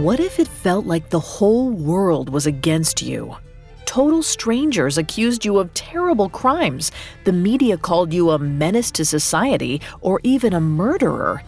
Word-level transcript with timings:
What 0.00 0.18
if 0.18 0.40
it 0.40 0.48
felt 0.48 0.86
like 0.86 1.10
the 1.10 1.20
whole 1.20 1.68
world 1.68 2.30
was 2.30 2.46
against 2.46 3.02
you? 3.02 3.36
Total 3.84 4.22
strangers 4.22 4.96
accused 4.96 5.44
you 5.44 5.58
of 5.58 5.74
terrible 5.74 6.30
crimes. 6.30 6.90
The 7.24 7.34
media 7.34 7.76
called 7.76 8.10
you 8.10 8.30
a 8.30 8.38
menace 8.38 8.90
to 8.92 9.04
society 9.04 9.82
or 10.00 10.18
even 10.22 10.54
a 10.54 10.60
murderer. 10.60 11.42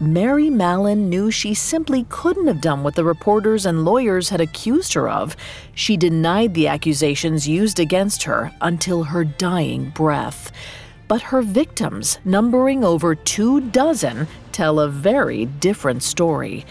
Mary 0.00 0.48
Mallon 0.48 1.10
knew 1.10 1.30
she 1.30 1.52
simply 1.52 2.06
couldn't 2.08 2.46
have 2.46 2.62
done 2.62 2.82
what 2.82 2.94
the 2.94 3.04
reporters 3.04 3.66
and 3.66 3.84
lawyers 3.84 4.30
had 4.30 4.40
accused 4.40 4.94
her 4.94 5.10
of. 5.10 5.36
She 5.74 5.98
denied 5.98 6.54
the 6.54 6.68
accusations 6.68 7.46
used 7.46 7.78
against 7.78 8.22
her 8.22 8.50
until 8.62 9.04
her 9.04 9.24
dying 9.24 9.90
breath. 9.90 10.50
But 11.06 11.20
her 11.20 11.42
victims, 11.42 12.18
numbering 12.24 12.82
over 12.82 13.14
two 13.14 13.60
dozen, 13.60 14.26
tell 14.52 14.80
a 14.80 14.88
very 14.88 15.44
different 15.44 16.02
story. 16.02 16.64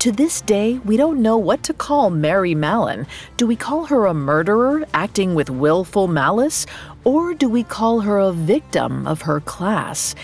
To 0.00 0.10
this 0.10 0.40
day, 0.40 0.78
we 0.86 0.96
don't 0.96 1.20
know 1.20 1.36
what 1.36 1.62
to 1.64 1.74
call 1.74 2.08
Mary 2.08 2.54
Mallon. 2.54 3.06
Do 3.36 3.46
we 3.46 3.54
call 3.54 3.84
her 3.84 4.06
a 4.06 4.14
murderer 4.14 4.86
acting 4.94 5.34
with 5.34 5.50
willful 5.50 6.08
malice? 6.08 6.64
Or 7.04 7.34
do 7.34 7.50
we 7.50 7.64
call 7.64 8.00
her 8.00 8.18
a 8.18 8.32
victim 8.32 9.06
of 9.06 9.20
her 9.20 9.40
class? 9.40 10.14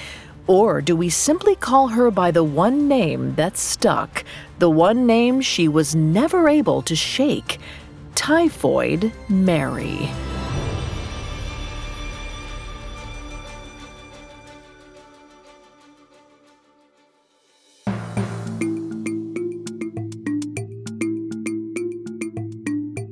Or 0.46 0.80
do 0.80 0.96
we 0.96 1.10
simply 1.10 1.56
call 1.56 1.88
her 1.88 2.10
by 2.10 2.30
the 2.30 2.42
one 2.42 2.88
name 2.88 3.34
that 3.34 3.58
stuck, 3.58 4.24
the 4.60 4.70
one 4.70 5.04
name 5.04 5.42
she 5.42 5.68
was 5.68 5.94
never 5.94 6.48
able 6.48 6.80
to 6.80 6.96
shake? 6.96 7.58
Typhoid 8.14 9.12
Mary. 9.28 10.08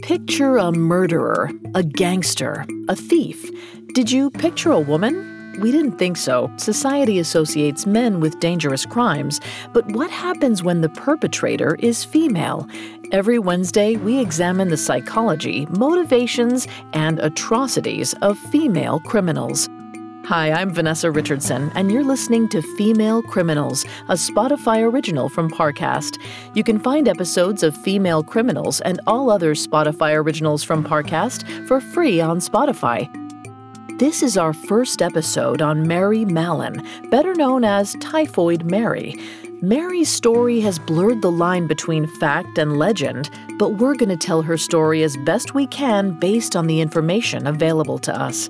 Picture 0.04 0.58
a 0.58 0.70
murderer, 0.70 1.50
a 1.74 1.82
gangster, 1.82 2.66
a 2.90 2.94
thief. 2.94 3.50
Did 3.94 4.12
you 4.12 4.28
picture 4.28 4.70
a 4.70 4.78
woman? 4.78 5.56
We 5.62 5.72
didn't 5.72 5.96
think 5.96 6.18
so. 6.18 6.52
Society 6.58 7.18
associates 7.18 7.86
men 7.86 8.20
with 8.20 8.38
dangerous 8.38 8.84
crimes. 8.84 9.40
But 9.72 9.90
what 9.92 10.10
happens 10.10 10.62
when 10.62 10.82
the 10.82 10.90
perpetrator 10.90 11.76
is 11.76 12.04
female? 12.04 12.68
Every 13.12 13.38
Wednesday, 13.38 13.96
we 13.96 14.20
examine 14.20 14.68
the 14.68 14.76
psychology, 14.76 15.64
motivations, 15.70 16.68
and 16.92 17.18
atrocities 17.20 18.12
of 18.20 18.38
female 18.38 19.00
criminals. 19.00 19.70
Hi, 20.28 20.52
I'm 20.52 20.72
Vanessa 20.72 21.10
Richardson, 21.10 21.70
and 21.74 21.92
you're 21.92 22.02
listening 22.02 22.48
to 22.48 22.62
Female 22.78 23.20
Criminals, 23.20 23.84
a 24.08 24.14
Spotify 24.14 24.80
original 24.80 25.28
from 25.28 25.50
Parcast. 25.50 26.18
You 26.54 26.64
can 26.64 26.78
find 26.78 27.08
episodes 27.08 27.62
of 27.62 27.76
Female 27.76 28.22
Criminals 28.22 28.80
and 28.80 29.02
all 29.06 29.30
other 29.30 29.52
Spotify 29.52 30.14
originals 30.14 30.64
from 30.64 30.82
Parcast 30.82 31.68
for 31.68 31.78
free 31.78 32.22
on 32.22 32.38
Spotify. 32.38 33.06
This 33.98 34.22
is 34.22 34.38
our 34.38 34.54
first 34.54 35.02
episode 35.02 35.60
on 35.60 35.86
Mary 35.86 36.24
Mallon, 36.24 36.82
better 37.10 37.34
known 37.34 37.62
as 37.62 37.94
Typhoid 38.00 38.64
Mary. 38.64 39.14
Mary's 39.60 40.08
story 40.08 40.58
has 40.60 40.78
blurred 40.78 41.20
the 41.20 41.30
line 41.30 41.66
between 41.66 42.06
fact 42.06 42.56
and 42.56 42.78
legend, 42.78 43.28
but 43.58 43.74
we're 43.74 43.94
going 43.94 44.08
to 44.08 44.16
tell 44.16 44.40
her 44.40 44.56
story 44.56 45.02
as 45.02 45.18
best 45.18 45.52
we 45.52 45.66
can 45.66 46.18
based 46.18 46.56
on 46.56 46.66
the 46.66 46.80
information 46.80 47.46
available 47.46 47.98
to 47.98 48.18
us. 48.18 48.48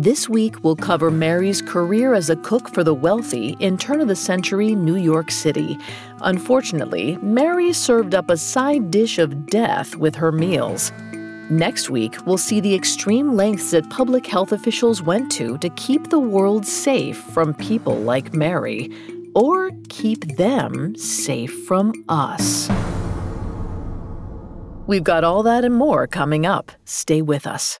This 0.00 0.28
week, 0.28 0.62
we'll 0.62 0.76
cover 0.76 1.10
Mary's 1.10 1.60
career 1.60 2.14
as 2.14 2.30
a 2.30 2.36
cook 2.36 2.72
for 2.72 2.84
the 2.84 2.94
wealthy 2.94 3.56
in 3.58 3.76
turn 3.76 4.00
of 4.00 4.06
the 4.06 4.14
century 4.14 4.76
New 4.76 4.94
York 4.94 5.28
City. 5.28 5.76
Unfortunately, 6.20 7.16
Mary 7.20 7.72
served 7.72 8.14
up 8.14 8.30
a 8.30 8.36
side 8.36 8.92
dish 8.92 9.18
of 9.18 9.46
death 9.46 9.96
with 9.96 10.14
her 10.14 10.30
meals. 10.30 10.92
Next 11.50 11.90
week, 11.90 12.14
we'll 12.24 12.38
see 12.38 12.60
the 12.60 12.76
extreme 12.76 13.34
lengths 13.34 13.72
that 13.72 13.90
public 13.90 14.24
health 14.24 14.52
officials 14.52 15.02
went 15.02 15.32
to 15.32 15.58
to 15.58 15.68
keep 15.70 16.10
the 16.10 16.20
world 16.20 16.64
safe 16.64 17.18
from 17.18 17.52
people 17.52 17.96
like 17.96 18.32
Mary, 18.32 18.92
or 19.34 19.72
keep 19.88 20.36
them 20.36 20.94
safe 20.96 21.52
from 21.66 21.92
us. 22.08 22.68
We've 24.86 25.02
got 25.02 25.24
all 25.24 25.42
that 25.42 25.64
and 25.64 25.74
more 25.74 26.06
coming 26.06 26.46
up. 26.46 26.70
Stay 26.84 27.20
with 27.20 27.48
us. 27.48 27.80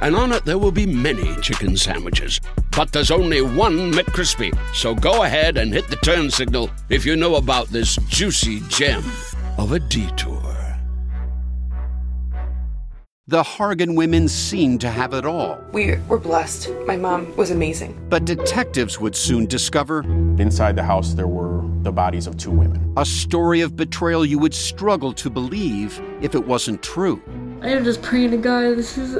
and 0.00 0.14
on 0.16 0.32
it 0.32 0.44
there 0.44 0.58
will 0.58 0.72
be 0.72 0.86
many 0.86 1.34
chicken 1.40 1.76
sandwiches. 1.76 2.40
But 2.76 2.92
there's 2.92 3.10
only 3.10 3.40
one 3.42 3.92
McCrispy. 3.92 4.56
So 4.74 4.94
go 4.94 5.22
ahead 5.24 5.56
and 5.56 5.72
hit 5.72 5.88
the 5.88 5.96
turn 5.96 6.30
signal 6.30 6.70
if 6.88 7.06
you 7.06 7.16
know 7.16 7.36
about 7.36 7.68
this 7.68 7.96
juicy 8.08 8.60
gem 8.68 9.04
of 9.58 9.72
a 9.72 9.78
detour. 9.78 10.40
The 13.26 13.42
Hargan 13.42 13.96
women 13.96 14.28
seemed 14.28 14.82
to 14.82 14.90
have 14.90 15.14
it 15.14 15.24
all. 15.24 15.58
We 15.72 15.96
were 16.08 16.18
blessed. 16.18 16.70
My 16.86 16.96
mom 16.96 17.34
was 17.36 17.50
amazing. 17.50 17.98
But 18.10 18.26
detectives 18.26 19.00
would 19.00 19.16
soon 19.16 19.46
discover 19.46 20.02
Inside 20.38 20.76
the 20.76 20.82
house, 20.82 21.14
there 21.14 21.26
were 21.26 21.62
the 21.82 21.90
bodies 21.92 22.26
of 22.26 22.36
two 22.36 22.50
women. 22.50 22.92
a 22.98 23.04
story 23.06 23.62
of 23.62 23.76
betrayal 23.76 24.26
you 24.26 24.38
would 24.38 24.52
struggle 24.52 25.12
to 25.14 25.30
believe 25.30 25.98
if 26.20 26.34
it 26.34 26.46
wasn't 26.46 26.82
true. 26.82 27.22
I 27.64 27.68
am 27.68 27.82
just 27.82 28.02
praying 28.02 28.32
to 28.32 28.36
God. 28.36 28.76
This 28.76 28.98
is 28.98 29.16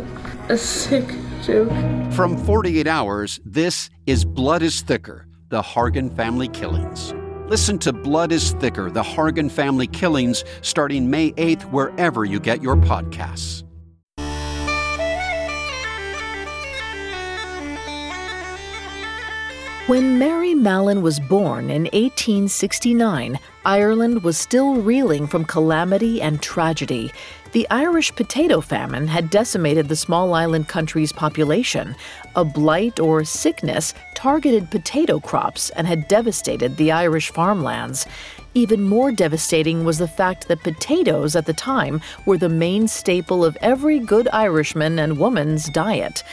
a 0.51 0.59
sick 0.59 1.07
joke. 1.45 1.71
From 2.13 2.37
48 2.37 2.87
Hours, 2.87 3.41
this 3.43 3.89
is 4.05 4.27
Blood 4.27 4.63
is 4.63 4.83
Thicker 4.83 5.27
The 5.49 5.63
Hargan 5.63 6.15
Family 6.15 6.49
Killings. 6.49 7.15
Listen 7.49 7.79
to 7.79 7.91
Blood 7.91 8.33
is 8.33 8.53
Thicker 8.53 8.91
The 8.91 9.03
Hargan 9.03 9.51
Family 9.51 9.87
Killings 9.87 10.45
starting 10.61 11.09
May 11.09 11.33
8th, 11.33 11.63
wherever 11.71 12.27
you 12.27 12.39
get 12.39 12.63
your 12.63 12.77
podcasts. 12.77 13.63
When 19.87 20.19
Mary 20.19 20.55
Mallon 20.55 21.03
was 21.03 21.21
born 21.21 21.71
in 21.71 21.85
1869, 21.85 23.39
Ireland 23.67 24.23
was 24.23 24.37
still 24.37 24.77
reeling 24.77 25.27
from 25.27 25.45
calamity 25.45 26.21
and 26.21 26.43
tragedy. 26.43 27.11
The 27.55 27.71
Irish 27.71 28.13
potato 28.17 28.61
famine 28.61 29.07
had 29.07 29.31
decimated 29.31 29.89
the 29.89 29.95
small 29.95 30.35
island 30.35 30.67
country's 30.67 31.13
population. 31.13 31.95
A 32.35 32.45
blight 32.45 32.99
or 32.99 33.23
sickness 33.23 33.95
targeted 34.17 34.73
potato 34.73 35.21
crops 35.21 35.71
and 35.71 35.87
had 35.87 36.09
devastated 36.09 36.77
the 36.77 36.91
Irish 36.91 37.31
farmlands. 37.31 38.09
Even 38.55 38.83
more 38.83 39.13
devastating 39.13 39.85
was 39.85 39.99
the 39.99 40.09
fact 40.09 40.49
that 40.49 40.65
potatoes 40.65 41.37
at 41.37 41.47
the 41.47 41.53
time 41.53 42.01
were 42.27 42.39
the 42.39 42.49
main 42.49 42.89
staple 42.89 43.45
of 43.45 43.57
every 43.61 44.01
good 44.01 44.27
Irishman 44.33 44.99
and 44.99 45.17
woman's 45.17 45.69
diet. 45.69 46.25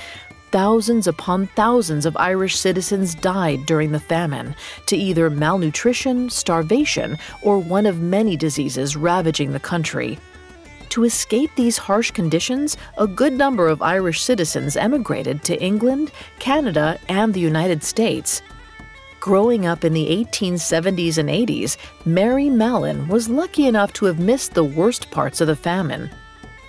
Thousands 0.51 1.05
upon 1.05 1.45
thousands 1.55 2.07
of 2.07 2.17
Irish 2.17 2.57
citizens 2.57 3.13
died 3.13 3.67
during 3.67 3.91
the 3.91 3.99
famine 3.99 4.55
to 4.87 4.97
either 4.97 5.29
malnutrition, 5.29 6.31
starvation, 6.31 7.19
or 7.43 7.59
one 7.59 7.85
of 7.85 8.01
many 8.01 8.35
diseases 8.35 8.97
ravaging 8.97 9.51
the 9.51 9.59
country. 9.59 10.17
To 10.91 11.05
escape 11.05 11.51
these 11.55 11.77
harsh 11.77 12.11
conditions, 12.11 12.75
a 12.97 13.07
good 13.07 13.31
number 13.31 13.69
of 13.69 13.81
Irish 13.81 14.21
citizens 14.21 14.75
emigrated 14.75 15.41
to 15.43 15.61
England, 15.63 16.11
Canada, 16.37 16.99
and 17.07 17.33
the 17.33 17.39
United 17.39 17.81
States. 17.81 18.41
Growing 19.21 19.65
up 19.65 19.85
in 19.85 19.93
the 19.93 20.07
1870s 20.07 21.17
and 21.17 21.29
80s, 21.29 21.77
Mary 22.03 22.49
Mallon 22.49 23.07
was 23.07 23.29
lucky 23.29 23.67
enough 23.67 23.93
to 23.93 24.05
have 24.05 24.19
missed 24.19 24.53
the 24.53 24.65
worst 24.65 25.09
parts 25.11 25.39
of 25.39 25.47
the 25.47 25.55
famine. 25.55 26.09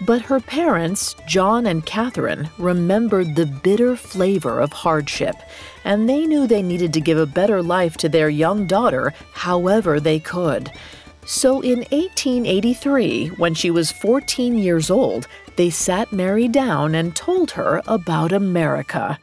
But 0.02 0.22
her 0.22 0.38
parents, 0.38 1.16
John 1.26 1.66
and 1.66 1.84
Catherine, 1.84 2.48
remembered 2.58 3.34
the 3.34 3.46
bitter 3.46 3.96
flavor 3.96 4.60
of 4.60 4.72
hardship, 4.72 5.34
and 5.84 6.08
they 6.08 6.26
knew 6.26 6.46
they 6.46 6.62
needed 6.62 6.92
to 6.92 7.00
give 7.00 7.18
a 7.18 7.26
better 7.26 7.60
life 7.60 7.96
to 7.96 8.08
their 8.08 8.28
young 8.28 8.66
daughter 8.68 9.12
however 9.32 9.98
they 9.98 10.20
could. 10.20 10.70
So 11.24 11.60
in 11.60 11.80
1883, 11.90 13.28
when 13.28 13.54
she 13.54 13.70
was 13.70 13.92
14 13.92 14.58
years 14.58 14.90
old, 14.90 15.28
they 15.56 15.70
sat 15.70 16.12
Mary 16.12 16.48
down 16.48 16.94
and 16.94 17.14
told 17.14 17.52
her 17.52 17.80
about 17.86 18.32
America. 18.32 19.18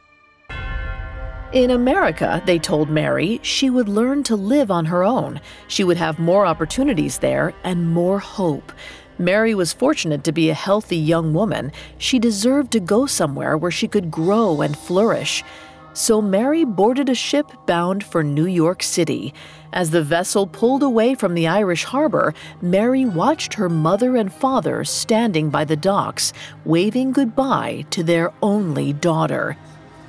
In 1.52 1.70
America, 1.70 2.40
they 2.46 2.58
told 2.58 2.88
Mary, 2.88 3.40
she 3.42 3.68
would 3.68 3.88
learn 3.88 4.22
to 4.22 4.36
live 4.36 4.70
on 4.70 4.86
her 4.86 5.02
own. 5.02 5.40
She 5.68 5.84
would 5.84 5.96
have 5.96 6.18
more 6.18 6.46
opportunities 6.46 7.18
there 7.18 7.52
and 7.64 7.90
more 7.92 8.20
hope. 8.20 8.72
Mary 9.18 9.54
was 9.54 9.72
fortunate 9.72 10.24
to 10.24 10.32
be 10.32 10.48
a 10.48 10.54
healthy 10.54 10.96
young 10.96 11.34
woman. 11.34 11.72
She 11.98 12.18
deserved 12.18 12.70
to 12.72 12.80
go 12.80 13.04
somewhere 13.04 13.58
where 13.58 13.70
she 13.70 13.88
could 13.88 14.10
grow 14.10 14.62
and 14.62 14.78
flourish. 14.78 15.44
So 15.92 16.22
Mary 16.22 16.64
boarded 16.64 17.08
a 17.08 17.14
ship 17.14 17.50
bound 17.66 18.04
for 18.04 18.22
New 18.22 18.46
York 18.46 18.82
City. 18.82 19.34
As 19.72 19.90
the 19.90 20.02
vessel 20.02 20.46
pulled 20.46 20.82
away 20.82 21.14
from 21.14 21.34
the 21.34 21.46
Irish 21.46 21.84
harbor, 21.84 22.34
Mary 22.60 23.04
watched 23.04 23.54
her 23.54 23.68
mother 23.68 24.16
and 24.16 24.32
father 24.32 24.84
standing 24.84 25.48
by 25.48 25.64
the 25.64 25.76
docks, 25.76 26.32
waving 26.64 27.12
goodbye 27.12 27.84
to 27.90 28.02
their 28.02 28.32
only 28.42 28.92
daughter. 28.92 29.56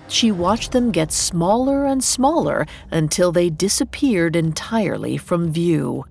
She 0.08 0.32
watched 0.32 0.72
them 0.72 0.92
get 0.92 1.12
smaller 1.12 1.86
and 1.86 2.04
smaller 2.04 2.66
until 2.90 3.32
they 3.32 3.50
disappeared 3.50 4.36
entirely 4.36 5.18
from 5.18 5.52
view. 5.52 6.06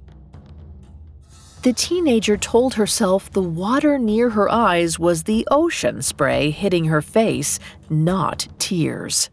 The 1.62 1.74
teenager 1.74 2.38
told 2.38 2.74
herself 2.74 3.30
the 3.30 3.42
water 3.42 3.98
near 3.98 4.30
her 4.30 4.48
eyes 4.48 4.98
was 4.98 5.24
the 5.24 5.46
ocean 5.50 6.00
spray 6.00 6.50
hitting 6.50 6.86
her 6.86 7.02
face, 7.02 7.58
not 7.90 8.48
tears. 8.58 9.28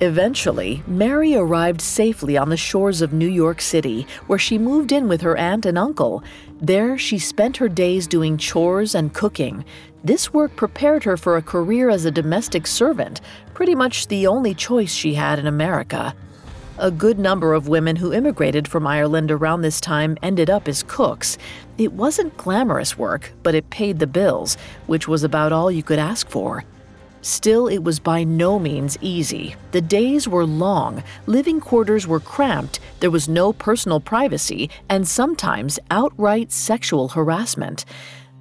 Eventually, 0.00 0.82
Mary 0.88 1.36
arrived 1.36 1.80
safely 1.80 2.36
on 2.36 2.48
the 2.48 2.56
shores 2.56 3.00
of 3.00 3.12
New 3.12 3.28
York 3.28 3.60
City, 3.60 4.08
where 4.26 4.38
she 4.38 4.58
moved 4.58 4.90
in 4.90 5.06
with 5.06 5.20
her 5.20 5.36
aunt 5.36 5.64
and 5.66 5.78
uncle. 5.78 6.24
There, 6.60 6.98
she 6.98 7.18
spent 7.18 7.58
her 7.58 7.68
days 7.68 8.08
doing 8.08 8.36
chores 8.36 8.96
and 8.96 9.14
cooking. 9.14 9.64
This 10.02 10.32
work 10.32 10.56
prepared 10.56 11.04
her 11.04 11.16
for 11.16 11.36
a 11.36 11.42
career 11.42 11.90
as 11.90 12.04
a 12.04 12.10
domestic 12.10 12.66
servant, 12.66 13.20
pretty 13.54 13.76
much 13.76 14.08
the 14.08 14.26
only 14.26 14.52
choice 14.52 14.92
she 14.92 15.14
had 15.14 15.38
in 15.38 15.46
America. 15.46 16.14
A 16.76 16.90
good 16.90 17.20
number 17.20 17.54
of 17.54 17.68
women 17.68 17.94
who 17.94 18.12
immigrated 18.12 18.66
from 18.66 18.84
Ireland 18.84 19.30
around 19.30 19.62
this 19.62 19.80
time 19.80 20.18
ended 20.22 20.50
up 20.50 20.66
as 20.66 20.82
cooks. 20.82 21.38
It 21.78 21.92
wasn't 21.92 22.36
glamorous 22.36 22.98
work, 22.98 23.32
but 23.44 23.54
it 23.54 23.70
paid 23.70 24.00
the 24.00 24.08
bills, 24.08 24.56
which 24.86 25.06
was 25.06 25.22
about 25.22 25.52
all 25.52 25.70
you 25.70 25.84
could 25.84 26.00
ask 26.00 26.28
for. 26.28 26.64
Still, 27.24 27.68
it 27.68 27.82
was 27.82 27.98
by 27.98 28.22
no 28.22 28.58
means 28.58 28.98
easy. 29.00 29.56
The 29.70 29.80
days 29.80 30.28
were 30.28 30.44
long, 30.44 31.02
living 31.24 31.58
quarters 31.58 32.06
were 32.06 32.20
cramped, 32.20 32.80
there 33.00 33.10
was 33.10 33.30
no 33.30 33.54
personal 33.54 33.98
privacy, 33.98 34.68
and 34.90 35.08
sometimes 35.08 35.78
outright 35.90 36.52
sexual 36.52 37.08
harassment. 37.08 37.86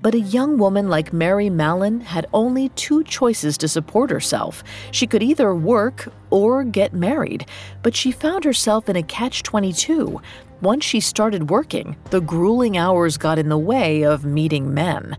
But 0.01 0.15
a 0.15 0.19
young 0.19 0.57
woman 0.57 0.89
like 0.89 1.13
Mary 1.13 1.49
Mallon 1.49 2.01
had 2.01 2.25
only 2.33 2.67
two 2.75 3.05
choices 3.05 3.57
to 3.59 3.69
support 3.69 4.09
herself. 4.09 4.65
She 4.91 5.07
could 5.07 5.23
either 5.23 5.55
work 5.55 6.11
or 6.29 6.65
get 6.65 6.93
married, 6.93 7.45
but 7.83 7.95
she 7.95 8.11
found 8.11 8.43
herself 8.43 8.89
in 8.89 8.97
a 8.97 9.03
catch 9.03 9.43
22. 9.43 10.19
Once 10.59 10.83
she 10.83 10.99
started 10.99 11.49
working, 11.49 11.95
the 12.09 12.19
grueling 12.19 12.77
hours 12.77 13.15
got 13.15 13.39
in 13.39 13.47
the 13.47 13.57
way 13.57 14.01
of 14.03 14.25
meeting 14.25 14.73
men. 14.73 15.15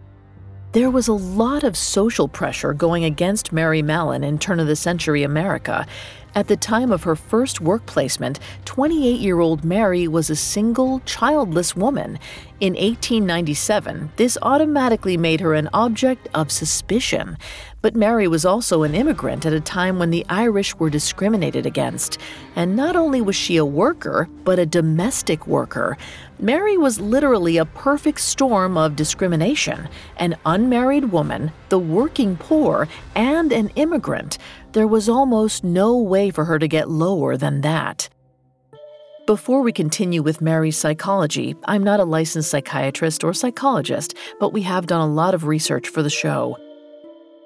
There 0.74 0.90
was 0.90 1.06
a 1.06 1.12
lot 1.12 1.62
of 1.62 1.76
social 1.76 2.26
pressure 2.26 2.74
going 2.74 3.04
against 3.04 3.52
Mary 3.52 3.80
Mallon 3.80 4.24
in 4.24 4.40
turn 4.40 4.58
of 4.58 4.66
the 4.66 4.74
century 4.74 5.22
America. 5.22 5.86
At 6.36 6.48
the 6.48 6.56
time 6.56 6.90
of 6.90 7.04
her 7.04 7.14
first 7.14 7.60
work 7.60 7.86
placement, 7.86 8.40
28 8.64 9.20
year 9.20 9.38
old 9.38 9.64
Mary 9.64 10.08
was 10.08 10.30
a 10.30 10.36
single, 10.36 10.98
childless 11.00 11.76
woman. 11.76 12.18
In 12.58 12.72
1897, 12.72 14.10
this 14.16 14.36
automatically 14.42 15.16
made 15.16 15.40
her 15.40 15.54
an 15.54 15.68
object 15.72 16.28
of 16.34 16.50
suspicion. 16.50 17.38
But 17.82 17.94
Mary 17.94 18.26
was 18.26 18.44
also 18.44 18.82
an 18.82 18.94
immigrant 18.94 19.46
at 19.46 19.52
a 19.52 19.60
time 19.60 19.98
when 19.98 20.10
the 20.10 20.26
Irish 20.28 20.74
were 20.74 20.90
discriminated 20.90 21.66
against. 21.66 22.18
And 22.56 22.74
not 22.74 22.96
only 22.96 23.20
was 23.20 23.36
she 23.36 23.56
a 23.56 23.64
worker, 23.64 24.28
but 24.42 24.58
a 24.58 24.66
domestic 24.66 25.46
worker. 25.46 25.96
Mary 26.40 26.76
was 26.76 26.98
literally 26.98 27.58
a 27.58 27.64
perfect 27.64 28.20
storm 28.20 28.76
of 28.76 28.96
discrimination 28.96 29.88
an 30.16 30.36
unmarried 30.46 31.04
woman, 31.12 31.52
the 31.68 31.78
working 31.78 32.36
poor, 32.36 32.88
and 33.14 33.52
an 33.52 33.68
immigrant. 33.76 34.38
There 34.74 34.88
was 34.88 35.08
almost 35.08 35.62
no 35.62 35.96
way 35.96 36.30
for 36.30 36.44
her 36.46 36.58
to 36.58 36.66
get 36.66 36.90
lower 36.90 37.36
than 37.36 37.60
that. 37.60 38.08
Before 39.24 39.62
we 39.62 39.72
continue 39.72 40.20
with 40.20 40.40
Mary's 40.40 40.76
psychology, 40.76 41.54
I'm 41.66 41.84
not 41.84 42.00
a 42.00 42.04
licensed 42.04 42.50
psychiatrist 42.50 43.22
or 43.22 43.32
psychologist, 43.32 44.16
but 44.40 44.52
we 44.52 44.62
have 44.62 44.88
done 44.88 45.00
a 45.00 45.12
lot 45.12 45.32
of 45.32 45.46
research 45.46 45.88
for 45.88 46.02
the 46.02 46.10
show. 46.10 46.58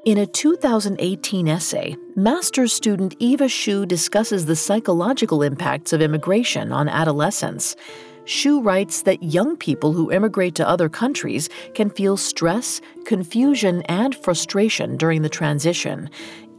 In 0.07 0.17
a 0.17 0.25
2018 0.25 1.49
essay, 1.49 1.97
master's 2.17 2.73
student 2.73 3.15
Eva 3.19 3.47
Shu 3.47 3.85
discusses 3.85 4.47
the 4.47 4.57
psychological 4.57 5.43
impacts 5.43 5.93
of 5.93 6.01
immigration 6.01 6.73
on 6.73 6.89
adolescence. 6.89 7.77
Shu 8.25 8.63
writes 8.63 9.03
that 9.03 9.23
young 9.23 9.55
people 9.55 9.93
who 9.93 10.11
immigrate 10.11 10.55
to 10.55 10.69
other 10.69 10.89
countries 10.89 11.51
can 11.75 11.91
feel 11.91 12.17
stress, 12.17 12.81
confusion, 13.05 13.83
and 13.83 14.15
frustration 14.15 14.97
during 14.97 15.21
the 15.21 15.29
transition 15.29 16.09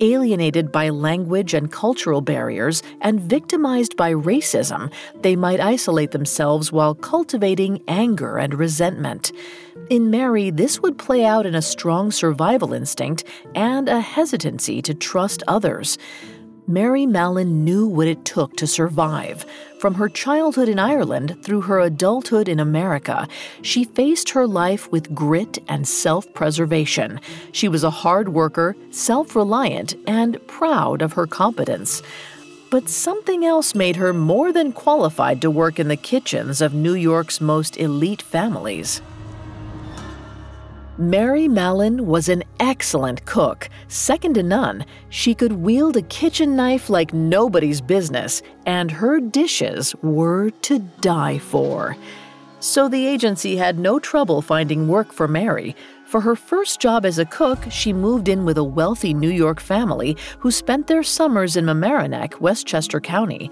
alienated 0.01 0.71
by 0.71 0.89
language 0.89 1.53
and 1.53 1.71
cultural 1.71 2.21
barriers, 2.21 2.81
and 3.01 3.19
victimized 3.19 3.95
by 3.95 4.13
racism, 4.13 4.91
they 5.21 5.35
might 5.35 5.59
isolate 5.59 6.11
themselves 6.11 6.71
while 6.71 6.95
cultivating 6.95 7.83
anger 7.87 8.37
and 8.37 8.53
resentment. 8.53 9.31
In 9.89 10.11
Mary, 10.11 10.49
this 10.49 10.81
would 10.81 10.97
play 10.97 11.25
out 11.25 11.45
in 11.45 11.55
a 11.55 11.61
strong 11.61 12.11
survival 12.11 12.73
instinct 12.73 13.23
and 13.55 13.89
a 13.89 13.99
hesitancy 13.99 14.81
to 14.83 14.93
trust 14.93 15.41
others. 15.47 15.97
Mary 16.69 17.07
Mallon 17.07 17.63
knew 17.63 17.87
what 17.87 18.07
it 18.07 18.23
took 18.25 18.55
to 18.55 18.67
survive. 18.67 19.43
From 19.79 19.95
her 19.95 20.07
childhood 20.07 20.69
in 20.69 20.77
Ireland 20.77 21.35
through 21.41 21.61
her 21.61 21.79
adulthood 21.79 22.47
in 22.47 22.59
America, 22.59 23.27
she 23.63 23.85
faced 23.85 24.29
her 24.29 24.45
life 24.45 24.91
with 24.91 25.15
grit 25.15 25.57
and 25.67 25.87
self 25.87 26.31
preservation. 26.35 27.19
She 27.53 27.67
was 27.67 27.83
a 27.83 27.89
hard 27.89 28.29
worker, 28.29 28.75
self 28.91 29.35
reliant, 29.35 29.95
and 30.05 30.39
proud 30.45 31.01
of 31.01 31.13
her 31.13 31.25
competence. 31.25 32.03
But 32.69 32.87
something 32.87 33.43
else 33.43 33.73
made 33.73 33.95
her 33.95 34.13
more 34.13 34.53
than 34.53 34.71
qualified 34.71 35.41
to 35.41 35.49
work 35.49 35.79
in 35.79 35.87
the 35.87 35.97
kitchens 35.97 36.61
of 36.61 36.75
New 36.75 36.93
York's 36.93 37.41
most 37.41 37.77
elite 37.77 38.21
families. 38.21 39.01
Mary 40.99 41.47
Mallon 41.47 42.07
was 42.07 42.27
an 42.27 42.43
excellent 42.59 43.25
cook, 43.25 43.69
second 43.87 44.33
to 44.33 44.43
none. 44.43 44.85
She 45.07 45.33
could 45.33 45.53
wield 45.53 45.95
a 45.95 46.01
kitchen 46.01 46.57
knife 46.57 46.89
like 46.89 47.13
nobody's 47.13 47.79
business, 47.79 48.41
and 48.65 48.91
her 48.91 49.21
dishes 49.21 49.95
were 50.03 50.49
to 50.63 50.79
die 50.99 51.37
for. 51.37 51.95
So 52.59 52.89
the 52.89 53.07
agency 53.07 53.55
had 53.55 53.79
no 53.79 53.97
trouble 53.97 54.41
finding 54.41 54.89
work 54.89 55.13
for 55.13 55.25
Mary. 55.25 55.73
For 56.05 56.19
her 56.19 56.35
first 56.35 56.81
job 56.81 57.05
as 57.05 57.17
a 57.17 57.23
cook, 57.23 57.59
she 57.71 57.93
moved 57.93 58.27
in 58.27 58.43
with 58.43 58.57
a 58.57 58.63
wealthy 58.65 59.13
New 59.13 59.31
York 59.31 59.61
family 59.61 60.17
who 60.39 60.51
spent 60.51 60.87
their 60.87 61.03
summers 61.03 61.55
in 61.55 61.63
Mamaroneck, 61.63 62.41
Westchester 62.41 62.99
County. 62.99 63.49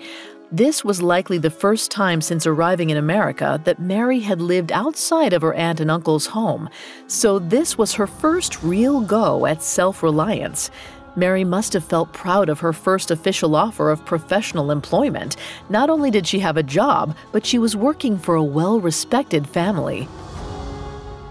This 0.51 0.81
was 0.85 1.01
likely 1.01 1.37
the 1.37 1.49
first 1.49 1.91
time 1.91 2.21
since 2.21 2.47
arriving 2.47 2.89
in 2.89 2.95
America 2.95 3.59
that 3.65 3.81
Mary 3.81 4.21
had 4.21 4.39
lived 4.39 4.71
outside 4.71 5.33
of 5.33 5.41
her 5.41 5.53
aunt 5.53 5.81
and 5.81 5.91
uncle's 5.91 6.27
home, 6.27 6.69
so 7.07 7.37
this 7.37 7.77
was 7.77 7.93
her 7.95 8.07
first 8.07 8.63
real 8.63 9.01
go 9.01 9.45
at 9.45 9.61
self 9.61 10.01
reliance. 10.01 10.71
Mary 11.17 11.43
must 11.43 11.73
have 11.73 11.83
felt 11.83 12.13
proud 12.13 12.47
of 12.47 12.61
her 12.61 12.71
first 12.71 13.11
official 13.11 13.57
offer 13.57 13.89
of 13.89 14.05
professional 14.05 14.71
employment. 14.71 15.35
Not 15.69 15.89
only 15.89 16.11
did 16.11 16.25
she 16.25 16.39
have 16.39 16.55
a 16.55 16.63
job, 16.63 17.17
but 17.33 17.45
she 17.45 17.59
was 17.59 17.75
working 17.75 18.17
for 18.17 18.35
a 18.35 18.43
well 18.43 18.79
respected 18.79 19.49
family. 19.49 20.07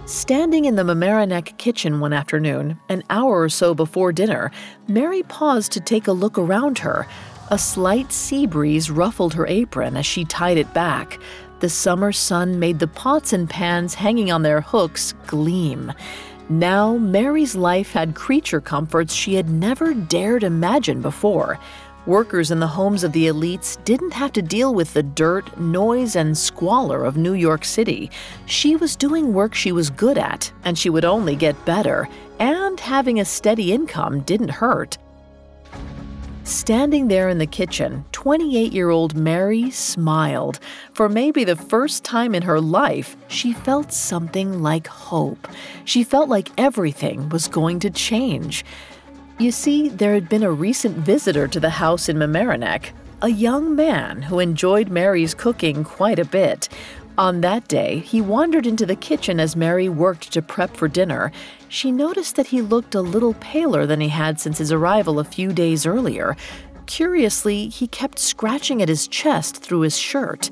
Standing 0.05 0.67
in 0.67 0.77
the 0.77 0.83
Mamaroneck 0.83 1.57
kitchen 1.57 2.01
one 2.01 2.13
afternoon, 2.13 2.79
an 2.91 3.03
hour 3.09 3.41
or 3.41 3.49
so 3.49 3.75
before 3.75 4.13
dinner, 4.13 4.51
Mary 4.89 5.23
paused 5.23 5.73
to 5.73 5.81
take 5.81 6.07
a 6.07 6.13
look 6.13 6.37
around 6.37 6.79
her. 6.81 7.09
A 7.49 7.59
slight 7.59 8.13
sea 8.13 8.45
breeze 8.45 8.91
ruffled 8.91 9.35
her 9.35 9.47
apron 9.47 9.97
as 9.97 10.05
she 10.05 10.25
tied 10.25 10.59
it 10.59 10.75
back. 10.75 11.21
The 11.61 11.69
summer 11.69 12.11
sun 12.11 12.59
made 12.59 12.81
the 12.81 12.89
pots 12.89 13.33
and 13.33 13.49
pans 13.49 13.95
hanging 13.95 14.33
on 14.33 14.43
their 14.43 14.61
hooks 14.61 15.15
gleam. 15.29 15.93
Now, 16.49 16.97
Mary's 16.97 17.55
life 17.55 17.93
had 17.93 18.17
creature 18.17 18.61
comforts 18.61 19.15
she 19.15 19.35
had 19.35 19.49
never 19.49 19.95
dared 19.95 20.43
imagine 20.43 21.01
before. 21.01 21.61
Workers 22.05 22.51
in 22.51 22.59
the 22.59 22.67
homes 22.67 23.05
of 23.05 23.13
the 23.13 23.27
elites 23.27 23.83
didn't 23.85 24.13
have 24.13 24.33
to 24.33 24.43
deal 24.43 24.75
with 24.75 24.93
the 24.93 25.03
dirt, 25.05 25.57
noise, 25.59 26.17
and 26.17 26.37
squalor 26.37 27.05
of 27.05 27.17
New 27.17 27.35
York 27.35 27.65
City. 27.65 28.11
She 28.47 28.75
was 28.75 28.97
doing 28.97 29.33
work 29.33 29.55
she 29.55 29.71
was 29.71 29.89
good 29.91 30.19
at, 30.19 30.53
and 30.65 30.77
she 30.77 30.91
would 30.91 31.05
only 31.05 31.37
get 31.37 31.65
better. 31.65 32.09
And 32.41 32.79
having 32.79 33.21
a 33.21 33.25
steady 33.25 33.73
income 33.73 34.21
didn't 34.21 34.51
hurt. 34.51 34.99
Standing 36.47 37.09
there 37.09 37.29
in 37.29 37.39
the 37.39 37.47
kitchen, 37.47 38.05
28 38.13 38.73
year 38.73 38.89
old 38.89 39.17
Mary 39.17 39.69
smiled. 39.73 40.61
For 40.93 41.09
maybe 41.09 41.43
the 41.43 41.57
first 41.57 42.05
time 42.05 42.37
in 42.37 42.43
her 42.43 42.61
life, 42.61 43.17
she 43.27 43.53
felt 43.53 43.93
something 43.93 44.63
like 44.63 44.87
hope. 44.87 45.49
She 45.85 46.05
felt 46.05 46.29
like 46.29 46.51
everything 46.57 47.31
was 47.31 47.49
going 47.49 47.81
to 47.81 47.91
change. 47.91 48.65
You 49.41 49.51
see, 49.51 49.89
there 49.89 50.15
had 50.15 50.29
been 50.29 50.45
a 50.45 50.53
recent 50.53 50.99
visitor 50.99 51.49
to 51.49 51.59
the 51.59 51.69
house 51.69 52.09
in 52.09 52.17
Mamaroneck, 52.17 52.91
a 53.23 53.29
young 53.29 53.75
man 53.75 54.23
who 54.23 54.39
enjoyed 54.39 54.89
Mary's 54.89 55.35
cooking 55.35 55.83
quite 55.83 56.21
a 56.21 56.25
bit. 56.25 56.69
On 57.19 57.41
that 57.41 57.67
day, 57.67 58.01
he 58.01 58.21
wandered 58.21 58.67
into 58.67 58.85
the 58.85 58.95
kitchen 58.95 59.41
as 59.41 59.57
Mary 59.57 59.89
worked 59.89 60.33
to 60.33 60.43
prep 60.43 60.77
for 60.77 60.87
dinner. 60.87 61.33
She 61.69 61.91
noticed 61.91 62.37
that 62.37 62.49
he 62.49 62.61
looked 62.61 62.95
a 62.95 63.01
little 63.01 63.33
paler 63.35 63.87
than 63.87 64.03
he 64.03 64.09
had 64.11 64.39
since 64.39 64.59
his 64.59 64.71
arrival 64.71 65.19
a 65.19 65.25
few 65.25 65.53
days 65.53 65.87
earlier. 65.87 66.37
Curiously, 66.85 67.69
he 67.69 67.89
kept 67.89 68.19
scratching 68.19 68.83
at 68.83 68.91
his 68.91 69.09
chest 69.09 69.57
through 69.57 69.81
his 69.81 69.97
shirt. 69.97 70.51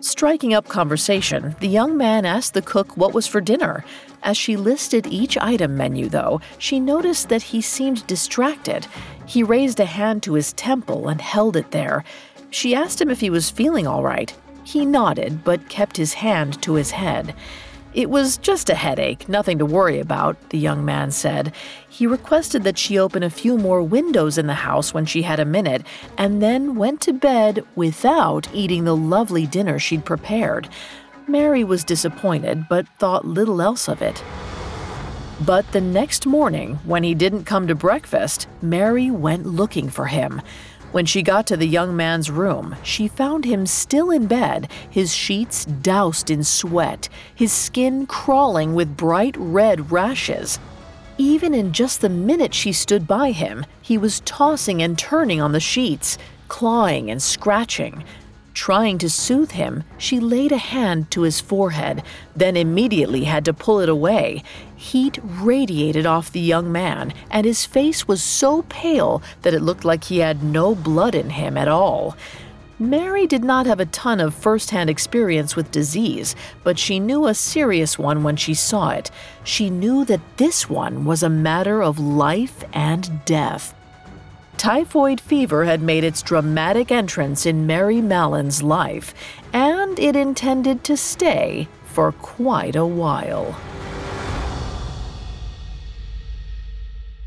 Striking 0.00 0.52
up 0.52 0.68
conversation, 0.68 1.54
the 1.60 1.68
young 1.68 1.96
man 1.96 2.26
asked 2.26 2.54
the 2.54 2.60
cook 2.60 2.96
what 2.96 3.14
was 3.14 3.28
for 3.28 3.40
dinner. 3.40 3.84
As 4.24 4.36
she 4.36 4.56
listed 4.56 5.06
each 5.06 5.38
item 5.38 5.76
menu, 5.76 6.08
though, 6.08 6.40
she 6.58 6.80
noticed 6.80 7.28
that 7.28 7.42
he 7.42 7.60
seemed 7.60 8.06
distracted. 8.08 8.86
He 9.26 9.42
raised 9.42 9.78
a 9.78 9.84
hand 9.84 10.24
to 10.24 10.34
his 10.34 10.52
temple 10.54 11.08
and 11.08 11.20
held 11.20 11.56
it 11.56 11.70
there. 11.70 12.04
She 12.50 12.74
asked 12.74 13.00
him 13.00 13.10
if 13.10 13.20
he 13.20 13.30
was 13.30 13.48
feeling 13.48 13.86
all 13.86 14.02
right. 14.02 14.34
He 14.64 14.84
nodded, 14.84 15.44
but 15.44 15.68
kept 15.68 15.96
his 15.96 16.14
hand 16.14 16.60
to 16.62 16.74
his 16.74 16.90
head. 16.92 17.34
It 17.94 18.10
was 18.10 18.38
just 18.38 18.68
a 18.68 18.74
headache, 18.74 19.28
nothing 19.28 19.58
to 19.58 19.64
worry 19.64 20.00
about, 20.00 20.50
the 20.50 20.58
young 20.58 20.84
man 20.84 21.12
said. 21.12 21.52
He 21.88 22.08
requested 22.08 22.64
that 22.64 22.76
she 22.76 22.98
open 22.98 23.22
a 23.22 23.30
few 23.30 23.56
more 23.56 23.82
windows 23.82 24.36
in 24.36 24.48
the 24.48 24.54
house 24.54 24.92
when 24.92 25.06
she 25.06 25.22
had 25.22 25.38
a 25.38 25.44
minute, 25.44 25.86
and 26.18 26.42
then 26.42 26.74
went 26.74 27.00
to 27.02 27.12
bed 27.12 27.64
without 27.76 28.48
eating 28.52 28.82
the 28.82 28.96
lovely 28.96 29.46
dinner 29.46 29.78
she'd 29.78 30.04
prepared. 30.04 30.68
Mary 31.28 31.62
was 31.62 31.84
disappointed, 31.84 32.66
but 32.68 32.88
thought 32.98 33.24
little 33.24 33.62
else 33.62 33.88
of 33.88 34.02
it. 34.02 34.24
But 35.40 35.70
the 35.72 35.80
next 35.80 36.26
morning, 36.26 36.76
when 36.84 37.02
he 37.02 37.14
didn't 37.14 37.44
come 37.44 37.68
to 37.68 37.74
breakfast, 37.74 38.48
Mary 38.60 39.10
went 39.10 39.46
looking 39.46 39.88
for 39.88 40.06
him. 40.06 40.42
When 40.94 41.06
she 41.06 41.22
got 41.24 41.48
to 41.48 41.56
the 41.56 41.66
young 41.66 41.96
man's 41.96 42.30
room, 42.30 42.76
she 42.84 43.08
found 43.08 43.44
him 43.44 43.66
still 43.66 44.12
in 44.12 44.28
bed, 44.28 44.70
his 44.88 45.12
sheets 45.12 45.64
doused 45.64 46.30
in 46.30 46.44
sweat, 46.44 47.08
his 47.34 47.52
skin 47.52 48.06
crawling 48.06 48.76
with 48.76 48.96
bright 48.96 49.34
red 49.36 49.90
rashes. 49.90 50.60
Even 51.18 51.52
in 51.52 51.72
just 51.72 52.00
the 52.00 52.08
minute 52.08 52.54
she 52.54 52.70
stood 52.72 53.08
by 53.08 53.32
him, 53.32 53.66
he 53.82 53.98
was 53.98 54.20
tossing 54.20 54.84
and 54.84 54.96
turning 54.96 55.40
on 55.40 55.50
the 55.50 55.58
sheets, 55.58 56.16
clawing 56.46 57.10
and 57.10 57.20
scratching. 57.20 58.04
Trying 58.54 58.98
to 58.98 59.10
soothe 59.10 59.50
him, 59.50 59.82
she 59.98 60.20
laid 60.20 60.52
a 60.52 60.58
hand 60.58 61.10
to 61.10 61.22
his 61.22 61.40
forehead, 61.40 62.04
then 62.36 62.56
immediately 62.56 63.24
had 63.24 63.44
to 63.46 63.52
pull 63.52 63.80
it 63.80 63.88
away. 63.88 64.44
Heat 64.76 65.18
radiated 65.22 66.06
off 66.06 66.30
the 66.30 66.40
young 66.40 66.70
man, 66.70 67.12
and 67.30 67.44
his 67.44 67.66
face 67.66 68.06
was 68.06 68.22
so 68.22 68.62
pale 68.62 69.22
that 69.42 69.54
it 69.54 69.60
looked 69.60 69.84
like 69.84 70.04
he 70.04 70.18
had 70.18 70.44
no 70.44 70.74
blood 70.76 71.16
in 71.16 71.30
him 71.30 71.58
at 71.58 71.66
all. 71.66 72.16
Mary 72.78 73.26
did 73.26 73.42
not 73.42 73.66
have 73.66 73.80
a 73.80 73.86
ton 73.86 74.20
of 74.20 74.34
first 74.34 74.70
hand 74.70 74.88
experience 74.88 75.56
with 75.56 75.70
disease, 75.72 76.36
but 76.62 76.78
she 76.78 77.00
knew 77.00 77.26
a 77.26 77.34
serious 77.34 77.98
one 77.98 78.22
when 78.22 78.36
she 78.36 78.54
saw 78.54 78.90
it. 78.90 79.10
She 79.42 79.68
knew 79.68 80.04
that 80.04 80.36
this 80.36 80.70
one 80.70 81.04
was 81.04 81.22
a 81.22 81.28
matter 81.28 81.82
of 81.82 81.98
life 81.98 82.64
and 82.72 83.24
death. 83.24 83.74
Typhoid 84.56 85.20
fever 85.20 85.64
had 85.64 85.82
made 85.82 86.04
its 86.04 86.22
dramatic 86.22 86.90
entrance 86.90 87.46
in 87.46 87.66
Mary 87.66 88.00
Mallon's 88.00 88.62
life, 88.62 89.14
and 89.52 89.98
it 89.98 90.16
intended 90.16 90.84
to 90.84 90.96
stay 90.96 91.68
for 91.84 92.12
quite 92.12 92.76
a 92.76 92.86
while. 92.86 93.56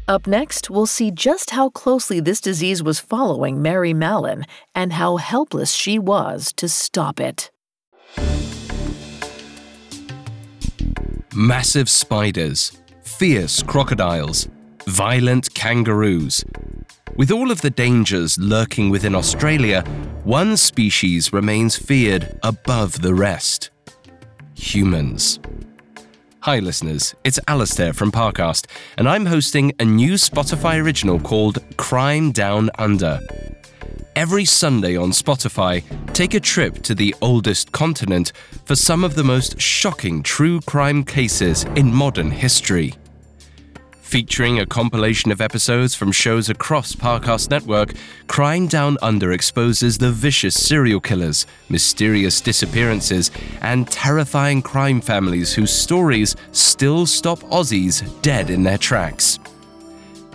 Up 0.10 0.26
next, 0.26 0.70
we'll 0.70 0.86
see 0.86 1.12
just 1.12 1.50
how 1.50 1.70
closely 1.70 2.22
this 2.22 2.40
disease 2.40 2.82
was 2.82 2.98
following 2.98 3.62
Mary 3.62 3.94
Mallon 3.94 4.46
and 4.74 4.94
how 4.94 5.18
helpless 5.18 5.74
she 5.74 6.00
was 6.00 6.54
to 6.54 6.70
stop 6.70 7.20
it. 7.20 7.52
Massive 11.36 11.90
spiders, 11.90 12.72
fierce 13.04 13.62
crocodiles, 13.62 14.48
violent 14.86 15.54
kangaroos. 15.54 16.44
With 17.18 17.32
all 17.32 17.50
of 17.50 17.62
the 17.62 17.72
dangers 17.72 18.38
lurking 18.38 18.92
within 18.92 19.16
Australia, 19.16 19.82
one 20.24 20.56
species 20.56 21.34
remains 21.34 21.76
feared 21.76 22.40
above 22.44 23.02
the 23.02 23.16
rest 23.16 23.72
humans. 24.54 25.40
Hi, 26.42 26.60
listeners, 26.60 27.16
it's 27.24 27.40
Alastair 27.48 27.94
from 27.94 28.12
Parcast, 28.12 28.68
and 29.00 29.10
I'm 29.10 29.26
hosting 29.26 29.74
a 29.80 29.86
new 29.86 30.14
Spotify 30.14 30.80
original 30.80 31.20
called 31.20 31.58
Crime 31.78 32.32
Down 32.32 32.70
Under. 32.78 33.20
Every 34.16 34.46
Sunday 34.46 34.96
on 34.96 35.10
Spotify, 35.10 35.84
take 36.14 36.36
a 36.36 36.40
trip 36.40 36.84
to 36.84 36.94
the 36.94 37.16
oldest 37.22 37.72
continent 37.72 38.32
for 38.66 38.76
some 38.76 39.04
of 39.04 39.16
the 39.16 39.24
most 39.24 39.60
shocking 39.60 40.22
true 40.22 40.62
crime 40.62 41.04
cases 41.04 41.64
in 41.76 41.92
modern 41.92 42.30
history. 42.30 42.94
Featuring 44.08 44.58
a 44.58 44.66
compilation 44.66 45.34
of 45.34 45.42
episodes 45.42 45.94
from 45.94 46.14
shows 46.14 46.50
across 46.50 46.96
Parcast 46.96 47.50
Network, 47.50 47.92
Crime 48.28 48.66
Down 48.66 48.98
Under 49.02 49.34
exposes 49.34 49.98
the 49.98 50.14
vicious 50.14 50.56
serial 50.56 51.02
killers, 51.02 51.46
mysterious 51.68 52.40
disappearances, 52.40 53.32
and 53.60 53.86
terrifying 53.92 54.62
crime 54.62 55.02
families 55.02 55.54
whose 55.54 55.74
stories 55.74 56.38
still 56.54 57.06
stop 57.06 57.40
Aussies 57.52 58.02
dead 58.22 58.50
in 58.50 58.64
their 58.64 58.78
tracks. 58.78 59.40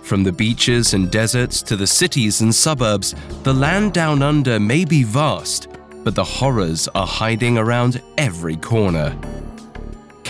From 0.03 0.23
the 0.23 0.31
beaches 0.31 0.93
and 0.93 1.09
deserts 1.09 1.63
to 1.63 1.75
the 1.75 1.87
cities 1.87 2.41
and 2.41 2.53
suburbs, 2.53 3.15
the 3.41 3.55
land 3.55 3.91
down 3.93 4.21
under 4.21 4.59
may 4.59 4.85
be 4.85 5.01
vast, 5.01 5.67
but 6.03 6.13
the 6.13 6.23
horrors 6.23 6.87
are 6.89 7.07
hiding 7.07 7.57
around 7.57 8.03
every 8.19 8.55
corner. 8.55 9.17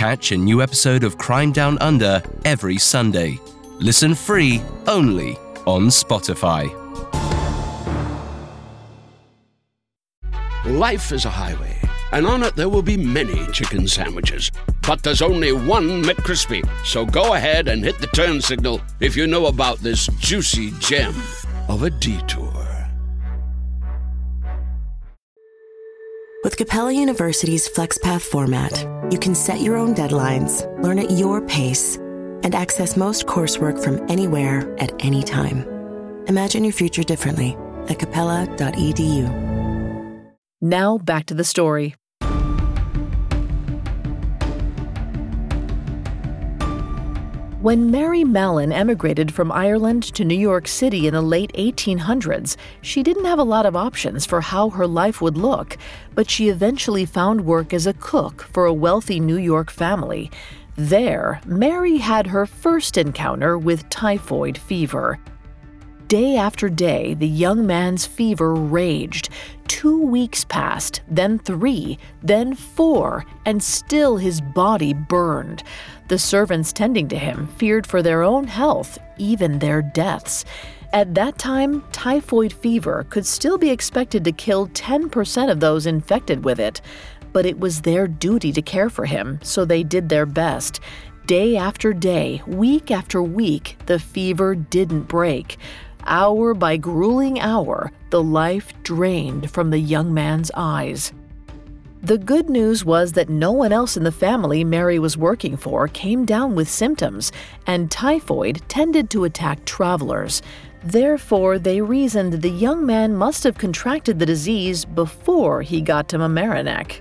Catch 0.04 0.34
a 0.34 0.38
new 0.38 0.62
episode 0.62 1.06
of 1.06 1.18
Crime 1.18 1.54
Down 1.54 1.78
Under 1.78 2.22
every 2.44 2.78
Sunday. 2.78 3.40
Listen 3.80 4.14
free 4.14 4.62
only 4.86 5.38
on 5.66 5.84
Spotify. 5.88 6.68
Life 10.66 11.14
is 11.14 11.24
a 11.24 11.30
highway, 11.30 11.80
and 12.12 12.28
on 12.28 12.44
it 12.44 12.54
there 12.58 12.68
will 12.68 12.82
be 12.82 12.98
many 12.98 13.48
chicken 13.54 13.88
sandwiches. 13.88 14.52
But 14.86 15.04
there's 15.04 15.22
only 15.22 15.54
one 15.54 16.04
McCrispy. 16.04 16.68
So 16.86 17.06
go 17.06 17.36
ahead 17.36 17.70
and 17.70 17.82
hit 17.82 17.98
the 18.00 18.08
turn 18.08 18.42
signal 18.42 18.82
if 19.00 19.16
you 19.16 19.26
know 19.26 19.46
about 19.46 19.78
this 19.78 20.08
juicy 20.20 20.72
gem 20.80 21.16
of 21.70 21.84
a 21.84 21.90
detour. 21.90 22.73
With 26.44 26.58
Capella 26.58 26.92
University's 26.92 27.70
FlexPath 27.70 28.22
format, 28.22 28.78
you 29.10 29.18
can 29.18 29.34
set 29.34 29.62
your 29.62 29.78
own 29.78 29.96
deadlines, 29.96 30.68
learn 30.84 31.00
at 31.00 31.12
your 31.12 31.40
pace, 31.40 31.96
and 31.96 32.54
access 32.54 32.98
most 32.98 33.28
coursework 33.28 33.82
from 33.82 34.06
anywhere 34.12 34.76
at 34.78 34.92
any 35.00 35.24
time. 35.24 35.66
Imagine 36.28 36.66
your 36.66 36.74
future 36.74 37.04
differently 37.04 37.56
at 37.88 37.98
capella.edu. 37.98 39.24
Now 40.60 40.98
back 40.98 41.28
to 41.28 41.34
the 41.34 41.46
story. 41.46 41.96
When 47.64 47.90
Mary 47.90 48.26
Mallon 48.26 48.74
emigrated 48.74 49.34
from 49.34 49.50
Ireland 49.50 50.04
to 50.16 50.26
New 50.26 50.38
York 50.38 50.68
City 50.68 51.08
in 51.08 51.14
the 51.14 51.22
late 51.22 51.54
1800s, 51.54 52.58
she 52.82 53.04
didn't 53.04 53.24
have 53.24 53.40
a 53.40 53.44
lot 53.44 53.66
of 53.66 53.74
options 53.74 54.26
for 54.26 54.42
how 54.42 54.70
her 54.72 54.86
life 54.86 55.22
would 55.22 55.38
look, 55.38 55.78
but 56.14 56.30
she 56.30 56.50
eventually 56.50 57.06
found 57.06 57.46
work 57.46 57.74
as 57.74 57.88
a 57.88 57.94
cook 57.94 58.42
for 58.52 58.66
a 58.66 58.74
wealthy 58.74 59.18
New 59.18 59.38
York 59.38 59.72
family. 59.72 60.30
There, 60.76 61.40
Mary 61.46 62.00
had 62.00 62.28
her 62.28 62.46
first 62.46 62.98
encounter 62.98 63.58
with 63.58 63.88
typhoid 63.88 64.58
fever. 64.58 65.18
Day 66.10 66.36
after 66.36 66.68
day, 66.68 67.14
the 67.14 67.28
young 67.28 67.66
man's 67.66 68.06
fever 68.06 68.54
raged. 68.54 69.30
Two 69.70 70.00
weeks 70.06 70.44
passed, 70.44 71.02
then 71.08 71.40
three, 71.40 71.98
then 72.22 72.56
four, 72.56 73.26
and 73.46 73.64
still 73.64 74.18
his 74.18 74.42
body 74.42 74.94
burned. 74.94 75.64
The 76.08 76.20
servants 76.20 76.74
tending 76.74 77.08
to 77.10 77.18
him 77.18 77.48
feared 77.48 77.88
for 77.88 78.02
their 78.02 78.24
own 78.24 78.46
health, 78.46 78.98
even 79.18 79.60
their 79.60 79.82
deaths. 79.82 80.46
At 80.92 81.16
that 81.16 81.40
time, 81.40 81.84
typhoid 81.92 82.54
fever 82.54 83.06
could 83.10 83.26
still 83.26 83.58
be 83.58 83.72
expected 83.72 84.24
to 84.26 84.32
kill 84.32 84.68
10% 84.68 85.52
of 85.52 85.60
those 85.60 85.88
infected 85.88 86.44
with 86.44 86.60
it. 86.60 86.82
But 87.32 87.48
it 87.48 87.60
was 87.60 87.82
their 87.82 88.08
duty 88.08 88.52
to 88.52 88.62
care 88.62 88.90
for 88.90 89.06
him, 89.06 89.40
so 89.42 89.66
they 89.66 89.82
did 89.82 90.10
their 90.10 90.28
best. 90.28 90.82
Day 91.26 91.56
after 91.58 91.94
day, 91.94 92.44
week 92.46 92.92
after 92.92 93.24
week, 93.24 93.78
the 93.86 93.98
fever 93.98 94.54
didn't 94.54 95.04
break. 95.04 95.58
Hour 96.06 96.54
by 96.54 96.78
grueling 96.78 97.40
hour, 97.40 97.92
the 98.10 98.22
life 98.22 98.74
drained 98.84 99.50
from 99.50 99.70
the 99.70 99.80
young 99.80 100.14
man's 100.14 100.52
eyes. 100.54 101.14
The 102.04 102.18
good 102.18 102.50
news 102.50 102.84
was 102.84 103.14
that 103.14 103.30
no 103.30 103.54
one 103.54 103.72
else 103.72 103.96
in 103.96 104.04
the 104.04 104.12
family 104.12 104.66
Mary 104.66 105.00
was 105.00 105.16
working 105.18 105.56
for 105.56 105.88
came 105.88 106.26
down 106.26 106.54
with 106.54 106.68
symptoms, 106.68 107.32
and 107.66 107.90
typhoid 107.90 108.62
tended 108.68 109.10
to 109.12 109.24
attack 109.24 109.64
travelers. 109.64 110.42
Therefore, 110.84 111.58
they 111.58 111.80
reasoned 111.80 112.34
the 112.34 112.50
young 112.50 112.86
man 112.86 113.16
must 113.16 113.46
have 113.46 113.58
contracted 113.58 114.20
the 114.20 114.26
disease 114.26 114.84
before 114.84 115.62
he 115.62 115.80
got 115.80 116.10
to 116.10 116.18
Mamaroneck. 116.18 117.00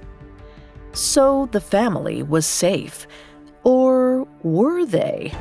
So 0.93 1.49
the 1.51 1.61
family 1.61 2.23
was 2.23 2.47
safe. 2.47 3.09
Or 3.65 4.29
were 4.45 4.87
they? 4.87 5.33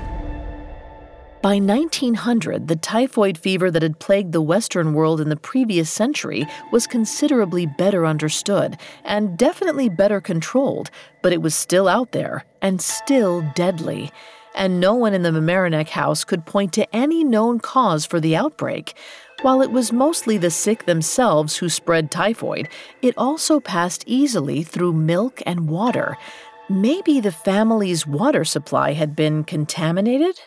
By 1.42 1.56
1900, 1.56 2.68
the 2.68 2.76
typhoid 2.76 3.36
fever 3.36 3.72
that 3.72 3.82
had 3.82 3.98
plagued 3.98 4.32
the 4.32 4.44
Western 4.44 4.94
world 4.94 5.20
in 5.20 5.30
the 5.30 5.36
previous 5.36 5.90
century 5.90 6.46
was 6.72 6.86
considerably 6.86 7.66
better 7.66 8.06
understood 8.06 8.78
and 9.04 9.40
definitely 9.40 9.90
better 9.90 10.22
controlled, 10.22 10.92
but 11.24 11.34
it 11.34 11.42
was 11.42 11.56
still 11.56 11.88
out 11.88 12.12
there 12.12 12.46
and 12.62 12.80
still 12.80 13.42
deadly. 13.56 14.12
And 14.54 14.80
no 14.80 14.94
one 14.94 15.16
in 15.16 15.24
the 15.24 15.32
Mamaroneck 15.32 15.90
house 15.90 16.24
could 16.24 16.46
point 16.46 16.74
to 16.74 16.96
any 16.96 17.24
known 17.24 17.60
cause 17.60 18.06
for 18.06 18.20
the 18.20 18.36
outbreak. 18.36 18.94
While 19.42 19.64
it 19.64 19.72
was 19.72 19.92
mostly 19.92 20.38
the 20.38 20.52
sick 20.52 20.86
themselves 20.86 21.58
who 21.58 21.70
spread 21.70 22.12
typhoid, 22.12 22.70
it 23.02 23.18
also 23.18 23.60
passed 23.60 24.04
easily 24.06 24.62
through 24.62 24.94
milk 24.94 25.42
and 25.48 25.68
water. 25.68 26.20
Maybe 26.70 27.20
the 27.20 27.32
family's 27.32 28.06
water 28.06 28.46
supply 28.46 28.94
had 28.94 29.16
been 29.16 29.44
contaminated? 29.44 30.40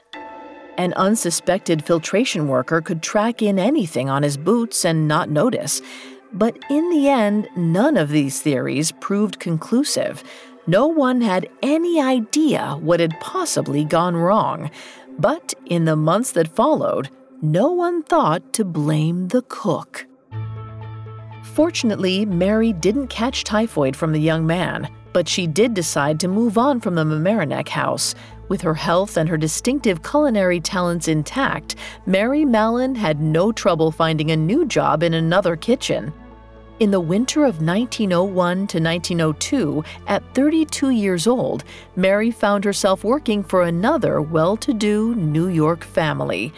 An 0.77 0.93
unsuspected 0.95 1.85
filtration 1.85 2.49
worker 2.49 2.81
could 2.81 3.03
track 3.03 3.43
in 3.43 3.59
anything 3.59 4.11
on 4.11 4.23
his 4.23 4.37
boots 4.37 4.85
and 4.85 5.07
not 5.07 5.31
notice. 5.31 5.81
But 6.33 6.59
in 6.69 6.91
the 6.91 7.09
end, 7.09 7.49
none 7.57 7.97
of 7.97 8.09
these 8.09 8.43
theories 8.43 8.91
proved 8.91 9.39
conclusive. 9.39 10.25
No 10.67 10.89
one 10.89 11.21
had 11.21 11.49
any 11.63 12.01
idea 12.01 12.77
what 12.81 12.99
had 12.99 13.21
possibly 13.21 13.85
gone 13.85 14.17
wrong. 14.17 14.71
But 15.17 15.55
in 15.67 15.85
the 15.85 15.95
months 15.95 16.33
that 16.33 16.57
followed, 16.57 17.09
no 17.41 17.71
one 17.71 18.03
thought 18.03 18.53
to 18.55 18.65
blame 18.65 19.29
the 19.29 19.43
cook. 19.43 20.07
Fortunately, 21.43 22.27
Mary 22.27 22.73
didn't 22.73 23.09
catch 23.09 23.45
typhoid 23.45 23.95
from 23.95 24.11
the 24.11 24.21
young 24.21 24.45
man, 24.45 24.89
but 25.13 25.29
she 25.29 25.47
did 25.47 25.73
decide 25.73 26.19
to 26.19 26.27
move 26.27 26.59
on 26.59 26.81
from 26.81 26.97
the 26.97 27.05
Mamaroneck 27.05 27.69
house. 27.69 28.17
With 28.49 28.61
her 28.63 28.75
health 28.75 29.17
and 29.17 29.29
her 29.29 29.37
distinctive 29.37 30.03
culinary 30.03 30.61
talents 30.61 31.09
intact, 31.09 31.77
Mary 32.07 32.45
Mallon 32.45 32.95
had 32.95 33.21
no 33.21 33.53
trouble 33.53 33.91
finding 33.91 34.31
a 34.31 34.37
new 34.37 34.67
job 34.67 35.03
in 35.03 35.15
another 35.15 35.57
kitchen. 35.57 36.13
In 36.81 36.91
the 36.91 37.01
winter 37.01 37.45
of 37.45 37.63
1901 37.63 38.57
to 38.67 38.81
1902, 38.81 39.85
at 40.09 40.35
32 40.35 40.91
years 40.91 41.27
old, 41.27 41.63
Mary 41.95 42.33
found 42.33 42.65
herself 42.65 43.05
working 43.05 43.45
for 43.45 43.63
another 43.63 44.21
well 44.21 44.57
to 44.57 44.75
do 44.75 45.15
New 45.15 45.47
York 45.49 45.85
family. 45.85 46.53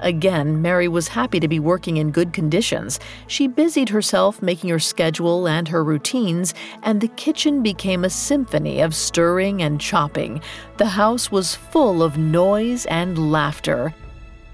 Again, 0.00 0.62
Mary 0.62 0.88
was 0.88 1.08
happy 1.08 1.40
to 1.40 1.48
be 1.48 1.58
working 1.58 1.96
in 1.96 2.10
good 2.10 2.32
conditions. 2.32 3.00
She 3.26 3.48
busied 3.48 3.88
herself 3.88 4.40
making 4.40 4.70
her 4.70 4.78
schedule 4.78 5.48
and 5.48 5.68
her 5.68 5.82
routines, 5.82 6.54
and 6.82 7.00
the 7.00 7.08
kitchen 7.08 7.62
became 7.62 8.04
a 8.04 8.10
symphony 8.10 8.80
of 8.80 8.94
stirring 8.94 9.62
and 9.62 9.80
chopping. 9.80 10.40
The 10.76 10.86
house 10.86 11.30
was 11.30 11.54
full 11.54 12.02
of 12.02 12.16
noise 12.16 12.86
and 12.86 13.32
laughter. 13.32 13.94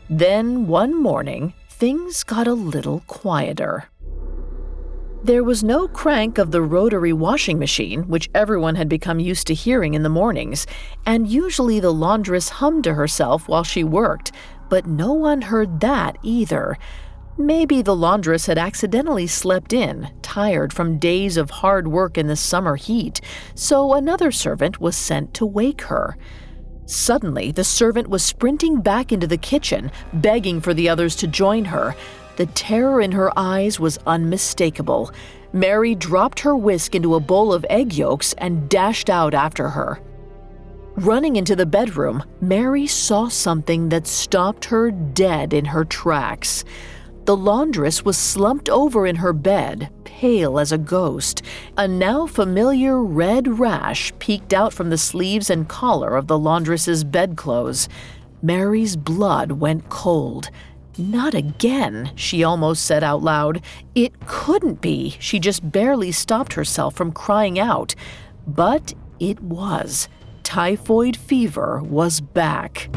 Then, 0.09 0.67
one 0.67 1.01
morning, 1.01 1.55
things 1.69 2.25
got 2.25 2.47
a 2.47 2.55
little 2.55 3.03
quieter. 3.07 3.89
There 5.25 5.43
was 5.43 5.65
no 5.65 5.89
crank 5.89 6.37
of 6.37 6.51
the 6.51 6.61
rotary 6.61 7.15
washing 7.15 7.59
machine, 7.59 8.03
which 8.09 8.29
everyone 8.35 8.75
had 8.75 8.91
become 8.91 9.19
used 9.19 9.47
to 9.47 9.55
hearing 9.55 9.95
in 9.95 10.03
the 10.03 10.11
mornings, 10.11 10.67
and 11.07 11.27
usually 11.27 11.81
the 11.81 11.95
laundress 11.95 12.51
hummed 12.51 12.85
to 12.85 12.93
herself 12.93 13.49
while 13.49 13.65
she 13.65 13.85
worked, 13.85 14.33
but 14.75 14.87
no 14.87 15.13
one 15.13 15.41
heard 15.41 15.79
that 15.79 16.19
either. 16.25 16.77
Maybe 17.39 17.81
the 17.81 17.95
laundress 17.95 18.47
had 18.47 18.59
accidentally 18.59 19.29
slept 19.29 19.73
in, 19.73 20.11
tired 20.21 20.73
from 20.73 20.99
days 20.99 21.37
of 21.37 21.49
hard 21.49 21.87
work 21.87 22.19
in 22.19 22.27
the 22.27 22.35
summer 22.35 22.75
heat, 22.75 23.21
so 23.55 23.95
another 23.95 24.33
servant 24.33 24.81
was 24.81 24.97
sent 24.97 25.33
to 25.35 25.47
wake 25.47 25.83
her. 25.83 26.17
Suddenly, 26.87 27.53
the 27.53 27.63
servant 27.63 28.09
was 28.09 28.25
sprinting 28.25 28.81
back 28.81 29.13
into 29.13 29.29
the 29.29 29.37
kitchen, 29.37 29.93
begging 30.13 30.61
for 30.61 30.75
the 30.75 30.89
others 30.89 31.15
to 31.19 31.29
join 31.29 31.67
her. 31.67 31.95
The 32.35 32.47
terror 32.47 33.01
in 33.01 33.13
her 33.13 33.31
eyes 33.39 33.79
was 33.79 34.01
unmistakable. 34.09 35.13
Mary 35.53 35.95
dropped 35.95 36.41
her 36.41 36.57
whisk 36.57 36.97
into 36.97 37.15
a 37.15 37.21
bowl 37.21 37.53
of 37.53 37.65
egg 37.71 37.93
yolks 37.93 38.33
and 38.39 38.69
dashed 38.69 39.09
out 39.09 39.35
after 39.35 39.69
her. 39.69 40.01
Running 40.97 41.35
into 41.35 41.57
the 41.57 41.67
bedroom, 41.67 42.23
Mary 42.41 42.87
saw 42.87 43.27
something 43.27 43.89
that 43.89 44.07
stopped 44.07 44.67
her 44.67 44.93
dead 44.93 45.53
in 45.53 45.65
her 45.65 45.85
tracks. 45.85 46.65
The 47.25 47.37
laundress 47.37 48.05
was 48.05 48.17
slumped 48.17 48.69
over 48.69 49.05
in 49.05 49.17
her 49.17 49.33
bed, 49.33 49.91
pale 50.05 50.57
as 50.57 50.71
a 50.71 50.79
ghost. 50.79 51.43
A 51.77 51.89
now 51.89 52.29
familiar 52.29 53.03
red 53.03 53.59
rash 53.59 54.13
peeked 54.21 54.53
out 54.53 54.73
from 54.73 54.91
the 54.91 54.97
sleeves 54.97 55.51
and 55.51 55.69
collar 55.69 56.17
of 56.17 56.29
the 56.29 56.39
laundress's 56.39 57.03
bedclothes. 57.03 57.89
Mary's 58.41 58.95
blood 58.95 59.51
went 59.51 59.89
cold. 59.89 60.49
Not 60.97 61.35
again, 61.35 62.13
she 62.15 62.45
almost 62.45 62.85
said 62.85 63.03
out 63.03 63.21
loud. 63.21 63.63
It 63.97 64.13
couldn't 64.27 64.81
be. 64.81 65.17
She 65.19 65.41
just 65.41 65.73
barely 65.73 66.13
stopped 66.13 66.53
herself 66.53 66.95
from 66.95 67.11
crying 67.11 67.59
out. 67.59 67.97
But 68.47 68.95
it 69.19 69.41
was 69.41 70.09
typhoid 70.45 71.17
fever 71.17 71.83
was 71.83 72.21
back. 72.21 72.89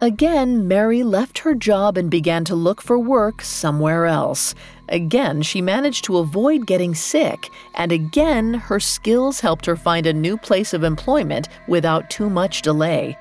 Again, 0.00 0.68
Mary 0.68 1.02
left 1.02 1.38
her 1.40 1.54
job 1.54 1.98
and 1.98 2.08
began 2.08 2.44
to 2.44 2.54
look 2.54 2.80
for 2.80 2.98
work 2.98 3.42
somewhere 3.42 4.06
else. 4.06 4.54
Again, 4.90 5.42
she 5.42 5.60
managed 5.60 6.04
to 6.04 6.18
avoid 6.18 6.66
getting 6.66 6.94
sick, 6.94 7.50
and 7.74 7.90
again, 7.90 8.54
her 8.54 8.78
skills 8.78 9.40
helped 9.40 9.66
her 9.66 9.74
find 9.74 10.06
a 10.06 10.12
new 10.12 10.36
place 10.36 10.72
of 10.72 10.84
employment 10.84 11.48
without 11.66 12.10
too 12.10 12.30
much 12.30 12.62
delay. 12.62 13.18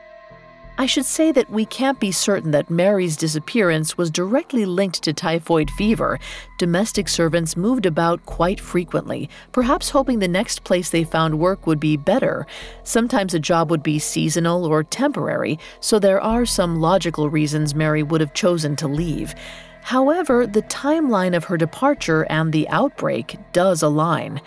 I 0.80 0.86
should 0.86 1.06
say 1.06 1.32
that 1.32 1.50
we 1.50 1.66
can't 1.66 2.00
be 2.00 2.12
certain 2.12 2.52
that 2.52 2.70
Mary's 2.70 3.18
disappearance 3.18 3.98
was 3.98 4.12
directly 4.12 4.64
linked 4.64 5.02
to 5.04 5.12
typhoid 5.12 5.72
fever. 5.72 6.20
Domestic 6.60 7.10
servants 7.10 7.58
moved 7.58 7.88
about 7.88 8.24
quite 8.28 8.60
frequently, 8.60 9.28
perhaps 9.52 9.90
hoping 9.90 10.20
the 10.20 10.28
next 10.28 10.64
place 10.64 10.92
they 10.92 11.04
found 11.04 11.40
work 11.40 11.66
would 11.66 11.80
be 11.80 11.98
better. 11.98 12.46
Sometimes 12.84 13.34
a 13.34 13.40
job 13.40 13.72
would 13.72 13.82
be 13.82 13.98
seasonal 13.98 14.66
or 14.66 14.84
temporary, 14.84 15.58
so 15.80 15.98
there 15.98 16.22
are 16.22 16.46
some 16.46 16.80
logical 16.80 17.28
reasons 17.28 17.74
Mary 17.74 18.04
would 18.04 18.22
have 18.22 18.36
chosen 18.36 18.76
to 18.76 18.88
leave. 18.88 19.34
However, 19.82 20.46
the 20.46 20.62
timeline 20.64 21.36
of 21.36 21.46
her 21.46 21.58
departure 21.58 22.28
and 22.30 22.54
the 22.54 22.70
outbreak 22.70 23.36
does 23.52 23.82
align. 23.82 24.42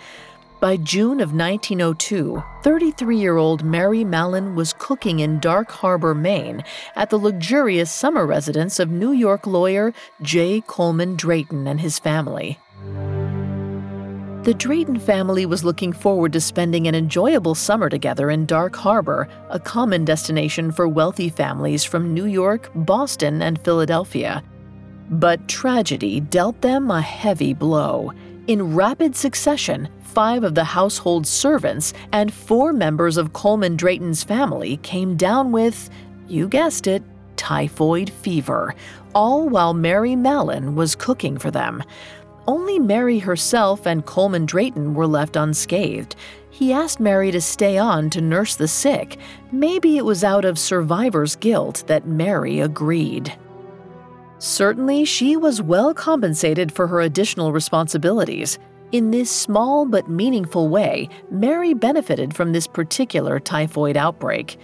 By 0.61 0.77
June 0.77 1.21
of 1.21 1.33
1902, 1.33 2.43
33 2.61 3.17
year 3.17 3.37
old 3.37 3.63
Mary 3.63 4.03
Mallon 4.03 4.53
was 4.53 4.73
cooking 4.77 5.19
in 5.19 5.39
Dark 5.39 5.71
Harbor, 5.71 6.13
Maine, 6.13 6.63
at 6.95 7.09
the 7.09 7.17
luxurious 7.17 7.89
summer 7.89 8.27
residence 8.27 8.79
of 8.79 8.91
New 8.91 9.11
York 9.11 9.47
lawyer 9.47 9.91
J. 10.21 10.61
Coleman 10.61 11.15
Drayton 11.15 11.65
and 11.65 11.81
his 11.81 11.97
family. 11.97 12.59
The 14.43 14.53
Drayton 14.55 14.99
family 14.99 15.47
was 15.47 15.63
looking 15.63 15.93
forward 15.93 16.31
to 16.33 16.39
spending 16.39 16.87
an 16.87 16.93
enjoyable 16.93 17.55
summer 17.55 17.89
together 17.89 18.29
in 18.29 18.45
Dark 18.45 18.75
Harbor, 18.75 19.27
a 19.49 19.59
common 19.59 20.05
destination 20.05 20.71
for 20.71 20.87
wealthy 20.87 21.29
families 21.29 21.83
from 21.83 22.13
New 22.13 22.25
York, 22.25 22.69
Boston, 22.75 23.41
and 23.41 23.59
Philadelphia. 23.63 24.43
But 25.09 25.47
tragedy 25.47 26.19
dealt 26.19 26.61
them 26.61 26.91
a 26.91 27.01
heavy 27.01 27.55
blow. 27.55 28.13
In 28.47 28.73
rapid 28.73 29.15
succession, 29.15 29.87
five 30.01 30.43
of 30.43 30.55
the 30.55 30.63
household 30.63 31.27
servants 31.27 31.93
and 32.11 32.33
four 32.33 32.73
members 32.73 33.17
of 33.17 33.33
Coleman 33.33 33.75
Drayton's 33.77 34.23
family 34.23 34.77
came 34.77 35.15
down 35.15 35.51
with, 35.51 35.91
you 36.27 36.47
guessed 36.47 36.87
it, 36.87 37.03
typhoid 37.37 38.09
fever, 38.09 38.73
all 39.13 39.47
while 39.47 39.75
Mary 39.75 40.15
Mallon 40.15 40.73
was 40.73 40.95
cooking 40.95 41.37
for 41.37 41.51
them. 41.51 41.83
Only 42.47 42.79
Mary 42.79 43.19
herself 43.19 43.85
and 43.85 44.07
Coleman 44.07 44.47
Drayton 44.47 44.95
were 44.95 45.07
left 45.07 45.35
unscathed. 45.35 46.15
He 46.49 46.73
asked 46.73 46.99
Mary 46.99 47.29
to 47.31 47.41
stay 47.41 47.77
on 47.77 48.09
to 48.09 48.21
nurse 48.21 48.55
the 48.55 48.67
sick. 48.67 49.17
Maybe 49.51 49.97
it 49.97 50.05
was 50.05 50.23
out 50.23 50.45
of 50.45 50.57
survivor's 50.57 51.35
guilt 51.35 51.83
that 51.85 52.07
Mary 52.07 52.59
agreed. 52.59 53.37
Certainly, 54.41 55.05
she 55.05 55.37
was 55.37 55.61
well 55.61 55.93
compensated 55.93 56.71
for 56.71 56.87
her 56.87 57.01
additional 57.01 57.51
responsibilities. 57.51 58.57
In 58.91 59.11
this 59.11 59.29
small 59.29 59.85
but 59.85 60.09
meaningful 60.09 60.67
way, 60.67 61.09
Mary 61.29 61.75
benefited 61.75 62.33
from 62.33 62.51
this 62.51 62.65
particular 62.65 63.39
typhoid 63.39 63.95
outbreak. 63.95 64.57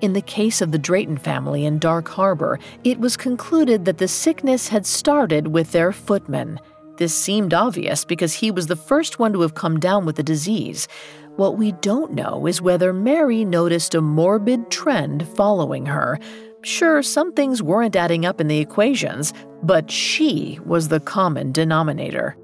In 0.00 0.14
the 0.14 0.22
case 0.22 0.62
of 0.62 0.72
the 0.72 0.78
Drayton 0.78 1.18
family 1.18 1.66
in 1.66 1.78
Dark 1.78 2.08
Harbor, 2.08 2.58
it 2.84 2.98
was 3.00 3.18
concluded 3.18 3.84
that 3.84 3.98
the 3.98 4.08
sickness 4.08 4.68
had 4.68 4.86
started 4.86 5.48
with 5.48 5.72
their 5.72 5.92
footman. 5.92 6.58
This 6.96 7.14
seemed 7.14 7.52
obvious 7.52 8.06
because 8.06 8.32
he 8.32 8.50
was 8.50 8.66
the 8.66 8.76
first 8.76 9.18
one 9.18 9.34
to 9.34 9.42
have 9.42 9.54
come 9.54 9.78
down 9.78 10.06
with 10.06 10.16
the 10.16 10.22
disease. 10.22 10.88
What 11.36 11.58
we 11.58 11.72
don't 11.72 12.14
know 12.14 12.46
is 12.46 12.62
whether 12.62 12.94
Mary 12.94 13.44
noticed 13.44 13.94
a 13.94 14.00
morbid 14.00 14.70
trend 14.70 15.28
following 15.36 15.84
her. 15.84 16.18
Sure, 16.68 17.02
some 17.02 17.32
things 17.32 17.62
weren't 17.62 17.96
adding 17.96 18.26
up 18.26 18.42
in 18.42 18.46
the 18.46 18.58
equations, 18.58 19.32
but 19.62 19.90
she 19.90 20.60
was 20.66 20.88
the 20.88 21.00
common 21.00 21.50
denominator. 21.50 22.36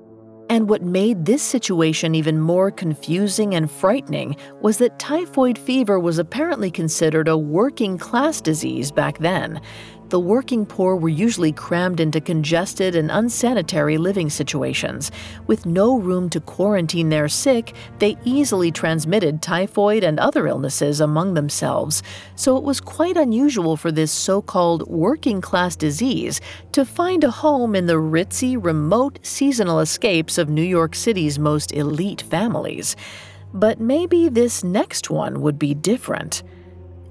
And 0.48 0.66
what 0.66 0.82
made 0.82 1.26
this 1.26 1.42
situation 1.42 2.14
even 2.14 2.40
more 2.40 2.70
confusing 2.70 3.54
and 3.54 3.70
frightening 3.70 4.36
was 4.62 4.78
that 4.78 4.98
typhoid 4.98 5.58
fever 5.58 6.00
was 6.00 6.18
apparently 6.18 6.70
considered 6.70 7.28
a 7.28 7.36
working 7.36 7.98
class 7.98 8.40
disease 8.40 8.90
back 8.90 9.18
then 9.18 9.60
the 10.14 10.20
working 10.20 10.64
poor 10.64 10.94
were 10.94 11.08
usually 11.08 11.50
crammed 11.50 11.98
into 11.98 12.20
congested 12.20 12.94
and 12.94 13.10
unsanitary 13.10 13.98
living 13.98 14.30
situations. 14.30 15.10
With 15.48 15.66
no 15.66 15.98
room 15.98 16.30
to 16.30 16.38
quarantine 16.38 17.08
their 17.08 17.28
sick, 17.28 17.74
they 17.98 18.16
easily 18.22 18.70
transmitted 18.70 19.42
typhoid 19.42 20.04
and 20.04 20.20
other 20.20 20.46
illnesses 20.46 21.00
among 21.00 21.34
themselves. 21.34 22.00
So 22.36 22.56
it 22.56 22.62
was 22.62 22.80
quite 22.80 23.16
unusual 23.16 23.76
for 23.76 23.90
this 23.90 24.12
so 24.12 24.40
called 24.40 24.86
working 24.86 25.40
class 25.40 25.74
disease 25.74 26.40
to 26.70 26.84
find 26.84 27.24
a 27.24 27.32
home 27.32 27.74
in 27.74 27.86
the 27.86 27.94
ritzy, 27.94 28.56
remote, 28.56 29.18
seasonal 29.22 29.80
escapes 29.80 30.38
of 30.38 30.48
New 30.48 30.62
York 30.62 30.94
City's 30.94 31.40
most 31.40 31.72
elite 31.72 32.22
families. 32.22 32.94
But 33.52 33.80
maybe 33.80 34.28
this 34.28 34.62
next 34.62 35.10
one 35.10 35.40
would 35.40 35.58
be 35.58 35.74
different. 35.74 36.44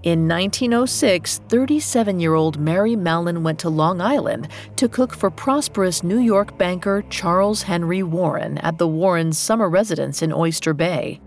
In 0.04 0.28
1906, 0.28 1.40
37 1.48 2.20
year 2.20 2.34
old 2.34 2.60
Mary 2.60 2.94
Mallon 2.94 3.42
went 3.42 3.58
to 3.60 3.70
Long 3.70 4.02
Island 4.02 4.50
to 4.76 4.90
cook 4.90 5.14
for 5.14 5.30
prosperous 5.30 6.04
New 6.04 6.20
York 6.20 6.58
banker 6.58 7.06
Charles 7.10 7.62
Henry 7.62 8.04
Warren 8.04 8.58
at 8.58 8.78
the 8.78 8.88
Warrens' 8.88 9.38
summer 9.38 9.70
residence 9.70 10.22
in 10.22 10.34
Oyster 10.34 10.74
Bay. 10.74 11.22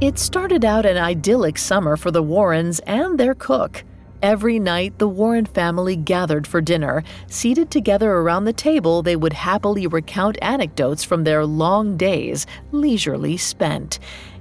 It 0.00 0.18
started 0.18 0.64
out 0.64 0.84
an 0.84 0.98
idyllic 0.98 1.56
summer 1.56 1.96
for 1.96 2.10
the 2.10 2.22
Warrens 2.22 2.80
and 2.80 3.16
their 3.16 3.34
cook. 3.34 3.84
Every 4.20 4.58
night, 4.58 4.98
the 4.98 5.06
Warren 5.06 5.46
family 5.46 5.94
gathered 5.94 6.48
for 6.48 6.60
dinner. 6.60 7.04
Seated 7.28 7.70
together 7.70 8.10
around 8.10 8.44
the 8.44 8.52
table, 8.52 9.02
they 9.02 9.14
would 9.14 9.34
happily 9.34 9.86
recount 9.86 10.36
anecdotes 10.42 11.04
from 11.04 11.22
their 11.22 11.46
long 11.46 11.96
days, 11.96 12.44
leisurely 12.72 13.36
spent. 13.36 14.00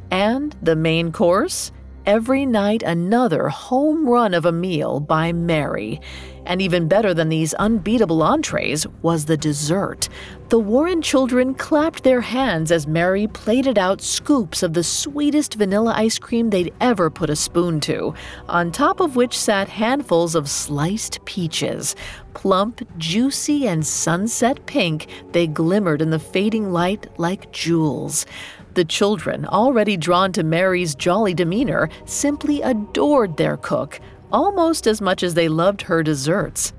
And 0.09 0.55
the 0.63 0.75
main 0.75 1.11
course? 1.11 1.71
Every 2.05 2.45
night 2.45 2.83
another 2.83 3.49
home 3.49 4.07
run 4.07 4.33
of 4.33 4.45
a 4.45 4.51
meal 4.51 4.99
by 4.99 5.33
Mary. 5.33 5.99
And 6.45 6.61
even 6.61 6.87
better 6.87 7.13
than 7.13 7.29
these 7.29 7.55
unbeatable 7.55 8.21
entrees 8.21 8.85
was 9.01 9.25
the 9.25 9.37
dessert. 9.37 10.07
The 10.49 10.59
Warren 10.59 11.01
children 11.01 11.55
clapped 11.55 12.03
their 12.03 12.21
hands 12.21 12.71
as 12.71 12.85
Mary 12.85 13.25
plated 13.25 13.79
out 13.79 13.99
scoops 13.99 14.61
of 14.61 14.73
the 14.73 14.83
sweetest 14.83 15.55
vanilla 15.55 15.93
ice 15.97 16.19
cream 16.19 16.51
they'd 16.51 16.71
ever 16.79 17.09
put 17.09 17.31
a 17.31 17.35
spoon 17.35 17.79
to, 17.81 18.13
on 18.47 18.71
top 18.71 18.99
of 18.99 19.15
which 19.15 19.35
sat 19.35 19.67
handfuls 19.67 20.35
of 20.35 20.47
sliced 20.47 21.25
peaches. 21.25 21.95
Plump, 22.35 22.87
juicy, 22.99 23.67
and 23.67 23.83
sunset 23.83 24.63
pink, 24.67 25.07
they 25.31 25.47
glimmered 25.47 26.01
in 26.01 26.11
the 26.11 26.19
fading 26.19 26.71
light 26.71 27.07
like 27.17 27.51
jewels. 27.51 28.27
The 28.75 28.83
children, 28.83 29.45
already 29.45 29.95
drawn 29.95 30.33
to 30.33 30.43
Mary's 30.43 30.95
jolly 30.95 31.33
demeanor, 31.33 31.89
simply 32.03 32.61
adored 32.61 33.37
their 33.37 33.55
cook, 33.55 34.01
almost 34.33 34.85
as 34.85 34.99
much 34.99 35.23
as 35.23 35.33
they 35.33 35.47
loved 35.47 35.83
her 35.83 36.03
desserts. 36.03 36.73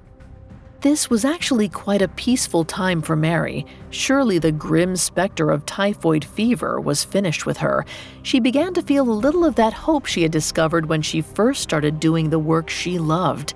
This 0.82 1.08
was 1.08 1.24
actually 1.24 1.70
quite 1.70 2.02
a 2.02 2.08
peaceful 2.08 2.66
time 2.66 3.00
for 3.00 3.16
Mary. 3.16 3.64
Surely 3.88 4.38
the 4.38 4.52
grim 4.52 4.94
specter 4.94 5.50
of 5.50 5.64
typhoid 5.64 6.22
fever 6.22 6.78
was 6.78 7.02
finished 7.02 7.46
with 7.46 7.56
her. 7.56 7.86
She 8.22 8.40
began 8.40 8.74
to 8.74 8.82
feel 8.82 9.08
a 9.08 9.10
little 9.10 9.46
of 9.46 9.54
that 9.54 9.72
hope 9.72 10.04
she 10.04 10.20
had 10.20 10.30
discovered 10.30 10.90
when 10.90 11.00
she 11.00 11.22
first 11.22 11.62
started 11.62 11.98
doing 11.98 12.28
the 12.28 12.38
work 12.38 12.68
she 12.68 12.98
loved. 12.98 13.54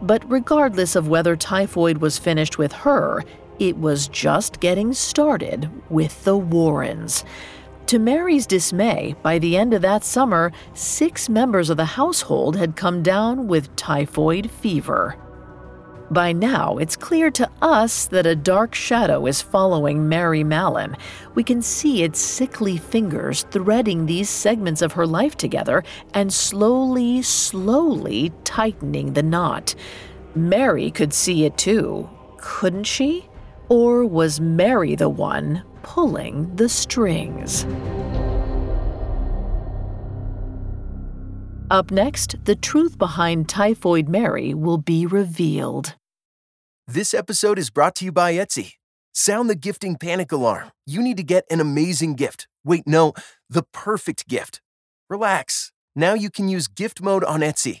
But 0.00 0.24
regardless 0.30 0.96
of 0.96 1.08
whether 1.08 1.36
typhoid 1.36 1.98
was 1.98 2.18
finished 2.18 2.56
with 2.56 2.72
her, 2.72 3.22
it 3.58 3.76
was 3.76 4.08
just 4.08 4.60
getting 4.60 4.94
started 4.94 5.70
with 5.90 6.24
the 6.24 6.36
Warrens. 6.36 7.24
To 7.88 7.98
Mary's 7.98 8.46
dismay, 8.46 9.16
by 9.22 9.38
the 9.38 9.56
end 9.56 9.72
of 9.72 9.80
that 9.80 10.04
summer, 10.04 10.52
six 10.74 11.30
members 11.30 11.70
of 11.70 11.78
the 11.78 11.86
household 11.86 12.54
had 12.54 12.76
come 12.76 13.02
down 13.02 13.48
with 13.48 13.74
typhoid 13.76 14.50
fever. 14.50 15.16
By 16.10 16.32
now, 16.32 16.76
it's 16.76 16.96
clear 16.96 17.30
to 17.30 17.50
us 17.62 18.06
that 18.08 18.26
a 18.26 18.36
dark 18.36 18.74
shadow 18.74 19.24
is 19.24 19.40
following 19.40 20.06
Mary 20.06 20.44
Mallon. 20.44 20.98
We 21.34 21.42
can 21.42 21.62
see 21.62 22.02
its 22.02 22.20
sickly 22.20 22.76
fingers 22.76 23.44
threading 23.44 24.04
these 24.04 24.28
segments 24.28 24.82
of 24.82 24.92
her 24.92 25.06
life 25.06 25.38
together 25.38 25.82
and 26.12 26.30
slowly, 26.30 27.22
slowly 27.22 28.32
tightening 28.44 29.14
the 29.14 29.22
knot. 29.22 29.74
Mary 30.34 30.90
could 30.90 31.14
see 31.14 31.46
it 31.46 31.56
too, 31.56 32.10
couldn't 32.36 32.84
she? 32.84 33.30
Or 33.68 34.04
was 34.04 34.40
Mary 34.40 34.94
the 34.94 35.08
one 35.08 35.62
pulling 35.82 36.54
the 36.56 36.68
strings. 36.68 37.64
Up 41.70 41.90
next, 41.90 42.36
the 42.44 42.56
truth 42.56 42.96
behind 42.96 43.48
Typhoid 43.48 44.08
Mary 44.08 44.54
will 44.54 44.78
be 44.78 45.04
revealed. 45.04 45.96
This 46.86 47.12
episode 47.12 47.58
is 47.58 47.68
brought 47.68 47.94
to 47.96 48.06
you 48.06 48.12
by 48.12 48.32
Etsy. 48.32 48.74
Sound 49.12 49.50
the 49.50 49.54
gifting 49.54 49.96
panic 49.96 50.32
alarm. 50.32 50.70
You 50.86 51.02
need 51.02 51.18
to 51.18 51.22
get 51.22 51.44
an 51.50 51.60
amazing 51.60 52.14
gift. 52.14 52.48
Wait, 52.64 52.86
no, 52.86 53.12
the 53.50 53.64
perfect 53.72 54.28
gift. 54.28 54.62
Relax. 55.10 55.72
Now 55.94 56.14
you 56.14 56.30
can 56.30 56.48
use 56.48 56.68
gift 56.68 57.02
mode 57.02 57.24
on 57.24 57.40
Etsy. 57.40 57.80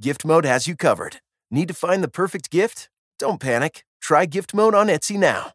gift 0.00 0.24
mode 0.24 0.44
has 0.44 0.66
you 0.66 0.76
covered. 0.76 1.16
Need 1.50 1.68
to 1.68 1.74
find 1.74 2.02
the 2.02 2.08
perfect 2.08 2.50
gift? 2.50 2.88
Don't 3.18 3.40
panic. 3.40 3.84
Try 4.00 4.26
gift 4.26 4.54
mode 4.54 4.74
on 4.74 4.88
Etsy 4.88 5.18
now. 5.18 5.52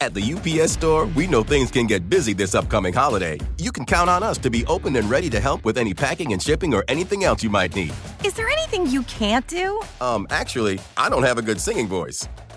At 0.00 0.12
the 0.12 0.34
UPS 0.34 0.72
store, 0.72 1.06
we 1.06 1.26
know 1.26 1.42
things 1.42 1.70
can 1.70 1.86
get 1.86 2.10
busy 2.10 2.34
this 2.34 2.54
upcoming 2.54 2.92
holiday. 2.92 3.38
You 3.58 3.72
can 3.72 3.86
count 3.86 4.10
on 4.10 4.22
us 4.22 4.36
to 4.38 4.50
be 4.50 4.66
open 4.66 4.94
and 4.96 5.08
ready 5.08 5.30
to 5.30 5.40
help 5.40 5.64
with 5.64 5.78
any 5.78 5.94
packing 5.94 6.32
and 6.34 6.42
shipping 6.42 6.74
or 6.74 6.84
anything 6.88 7.24
else 7.24 7.42
you 7.42 7.48
might 7.48 7.74
need. 7.74 7.94
Is 8.22 8.34
there 8.34 8.48
anything 8.48 8.86
you 8.86 9.02
can't 9.04 9.46
do? 9.46 9.80
Um, 10.00 10.26
actually, 10.30 10.80
I 10.98 11.08
don't 11.08 11.22
have 11.22 11.38
a 11.38 11.42
good 11.42 11.60
singing 11.60 11.88
voice. 11.88 12.28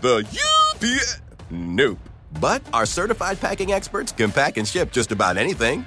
the 0.00 0.26
UPS. 0.74 1.20
Nope. 1.50 1.98
But 2.40 2.62
our 2.72 2.86
certified 2.86 3.40
packing 3.40 3.72
experts 3.72 4.10
can 4.10 4.32
pack 4.32 4.56
and 4.56 4.66
ship 4.66 4.90
just 4.90 5.12
about 5.12 5.36
anything. 5.36 5.86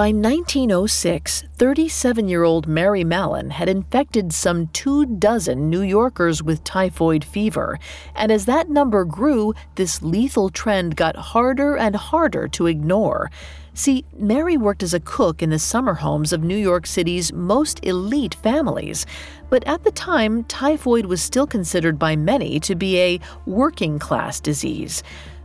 By 0.00 0.12
1906, 0.12 1.44
37 1.58 2.26
year 2.26 2.42
old 2.42 2.66
Mary 2.66 3.04
Mallon 3.04 3.50
had 3.50 3.68
infected 3.68 4.32
some 4.32 4.68
two 4.68 5.04
dozen 5.04 5.68
New 5.68 5.82
Yorkers 5.82 6.42
with 6.42 6.64
typhoid 6.64 7.22
fever, 7.22 7.78
and 8.14 8.32
as 8.32 8.46
that 8.46 8.70
number 8.70 9.04
grew, 9.04 9.52
this 9.74 10.00
lethal 10.00 10.48
trend 10.48 10.96
got 10.96 11.16
harder 11.16 11.76
and 11.76 11.94
harder 11.94 12.48
to 12.48 12.66
ignore. 12.66 13.30
See, 13.74 14.06
Mary 14.16 14.56
worked 14.56 14.82
as 14.82 14.94
a 14.94 15.00
cook 15.00 15.42
in 15.42 15.50
the 15.50 15.58
summer 15.58 15.92
homes 15.92 16.32
of 16.32 16.42
New 16.42 16.56
York 16.56 16.86
City's 16.86 17.30
most 17.34 17.84
elite 17.84 18.36
families, 18.36 19.04
but 19.50 19.62
at 19.66 19.84
the 19.84 19.92
time, 19.92 20.44
typhoid 20.44 21.04
was 21.04 21.20
still 21.20 21.46
considered 21.46 21.98
by 21.98 22.16
many 22.16 22.58
to 22.60 22.74
be 22.74 22.98
a 22.98 23.20
working 23.44 23.98
class 23.98 24.40
disease. 24.40 25.02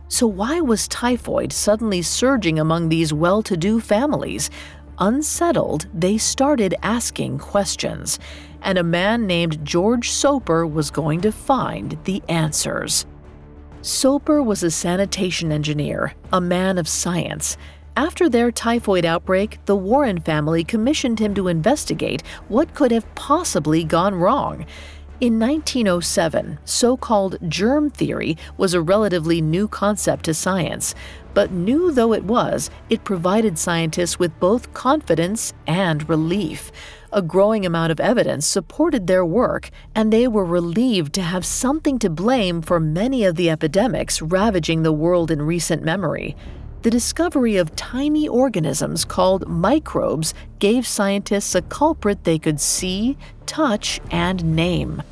So, 0.08 0.26
why 0.26 0.60
was 0.60 0.86
typhoid 0.86 1.52
suddenly 1.52 2.00
surging 2.00 2.58
among 2.58 2.88
these 2.88 3.12
well 3.12 3.42
to 3.42 3.56
do 3.56 3.80
families? 3.80 4.50
Unsettled, 4.98 5.88
they 5.92 6.16
started 6.16 6.74
asking 6.82 7.38
questions, 7.38 8.18
and 8.62 8.78
a 8.78 8.84
man 8.84 9.26
named 9.26 9.64
George 9.64 10.10
Soper 10.10 10.66
was 10.66 10.90
going 10.90 11.20
to 11.22 11.32
find 11.32 11.98
the 12.04 12.22
answers. 12.28 13.04
Soper 13.82 14.42
was 14.42 14.62
a 14.62 14.70
sanitation 14.70 15.52
engineer, 15.52 16.14
a 16.32 16.40
man 16.40 16.78
of 16.78 16.88
science. 16.88 17.56
After 17.96 18.28
their 18.28 18.50
typhoid 18.50 19.04
outbreak, 19.04 19.58
the 19.66 19.76
Warren 19.76 20.20
family 20.20 20.64
commissioned 20.64 21.18
him 21.18 21.34
to 21.34 21.48
investigate 21.48 22.22
what 22.48 22.74
could 22.74 22.90
have 22.92 23.14
possibly 23.14 23.84
gone 23.84 24.14
wrong. 24.14 24.66
In 25.18 25.38
1907, 25.38 26.58
so 26.66 26.94
called 26.94 27.38
germ 27.48 27.88
theory 27.88 28.36
was 28.58 28.74
a 28.74 28.82
relatively 28.82 29.40
new 29.40 29.66
concept 29.66 30.26
to 30.26 30.34
science, 30.34 30.94
but 31.32 31.50
new 31.50 31.90
though 31.90 32.12
it 32.12 32.24
was, 32.24 32.68
it 32.90 33.02
provided 33.02 33.58
scientists 33.58 34.18
with 34.18 34.38
both 34.38 34.74
confidence 34.74 35.54
and 35.66 36.06
relief. 36.06 36.70
A 37.14 37.22
growing 37.22 37.64
amount 37.64 37.92
of 37.92 38.00
evidence 38.00 38.46
supported 38.46 39.06
their 39.06 39.24
work, 39.24 39.70
and 39.94 40.12
they 40.12 40.28
were 40.28 40.44
relieved 40.44 41.14
to 41.14 41.22
have 41.22 41.46
something 41.46 41.98
to 42.00 42.10
blame 42.10 42.60
for 42.60 42.78
many 42.78 43.24
of 43.24 43.36
the 43.36 43.48
epidemics 43.48 44.20
ravaging 44.20 44.82
the 44.82 44.92
world 44.92 45.30
in 45.30 45.40
recent 45.40 45.82
memory. 45.82 46.36
The 46.86 46.90
discovery 46.90 47.56
of 47.56 47.74
tiny 47.74 48.28
organisms 48.28 49.04
called 49.04 49.48
microbes 49.48 50.34
gave 50.60 50.86
scientists 50.86 51.56
a 51.56 51.62
culprit 51.62 52.22
they 52.22 52.38
could 52.38 52.60
see, 52.60 53.18
touch, 53.44 54.00
and 54.12 54.54
name. 54.54 55.02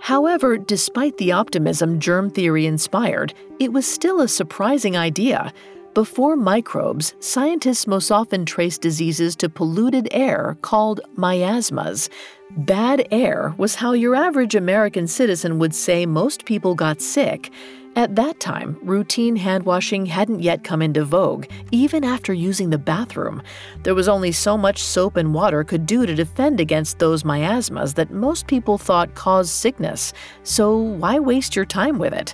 However, 0.00 0.56
despite 0.56 1.18
the 1.18 1.32
optimism 1.32 2.00
germ 2.00 2.30
theory 2.30 2.64
inspired, 2.64 3.34
it 3.58 3.74
was 3.74 3.84
still 3.84 4.22
a 4.22 4.28
surprising 4.28 4.96
idea. 4.96 5.52
Before 5.92 6.34
microbes, 6.34 7.12
scientists 7.20 7.86
most 7.86 8.10
often 8.10 8.46
traced 8.46 8.80
diseases 8.80 9.36
to 9.36 9.50
polluted 9.50 10.08
air 10.12 10.56
called 10.62 11.02
miasmas. 11.16 12.08
Bad 12.56 13.06
air 13.10 13.54
was 13.58 13.74
how 13.74 13.92
your 13.92 14.14
average 14.14 14.54
American 14.54 15.06
citizen 15.06 15.58
would 15.58 15.74
say 15.74 16.06
most 16.06 16.46
people 16.46 16.74
got 16.74 17.02
sick. 17.02 17.52
At 17.96 18.14
that 18.14 18.38
time, 18.38 18.78
routine 18.82 19.34
hand 19.34 19.64
washing 19.64 20.06
hadn't 20.06 20.42
yet 20.42 20.62
come 20.62 20.80
into 20.80 21.04
vogue, 21.04 21.46
even 21.72 22.04
after 22.04 22.32
using 22.32 22.70
the 22.70 22.78
bathroom. 22.78 23.42
There 23.82 23.96
was 23.96 24.08
only 24.08 24.30
so 24.30 24.56
much 24.56 24.80
soap 24.80 25.16
and 25.16 25.34
water 25.34 25.64
could 25.64 25.86
do 25.86 26.06
to 26.06 26.14
defend 26.14 26.60
against 26.60 27.00
those 27.00 27.24
miasmas 27.24 27.94
that 27.94 28.12
most 28.12 28.46
people 28.46 28.78
thought 28.78 29.16
caused 29.16 29.50
sickness, 29.50 30.12
so 30.44 30.76
why 30.76 31.18
waste 31.18 31.56
your 31.56 31.64
time 31.64 31.98
with 31.98 32.12
it? 32.12 32.32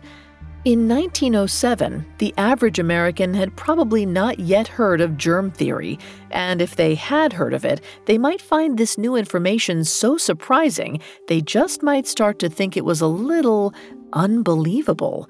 In 0.66 0.88
1907, 0.88 2.04
the 2.18 2.34
average 2.36 2.80
American 2.80 3.32
had 3.34 3.54
probably 3.54 4.04
not 4.04 4.40
yet 4.40 4.66
heard 4.66 5.00
of 5.00 5.16
germ 5.16 5.52
theory, 5.52 5.96
and 6.32 6.60
if 6.60 6.74
they 6.74 6.96
had 6.96 7.32
heard 7.32 7.54
of 7.54 7.64
it, 7.64 7.80
they 8.06 8.18
might 8.18 8.42
find 8.42 8.76
this 8.76 8.98
new 8.98 9.14
information 9.14 9.84
so 9.84 10.18
surprising 10.18 11.00
they 11.28 11.40
just 11.40 11.84
might 11.84 12.08
start 12.08 12.40
to 12.40 12.48
think 12.48 12.76
it 12.76 12.84
was 12.84 13.00
a 13.00 13.06
little 13.06 13.74
unbelievable. 14.16 15.28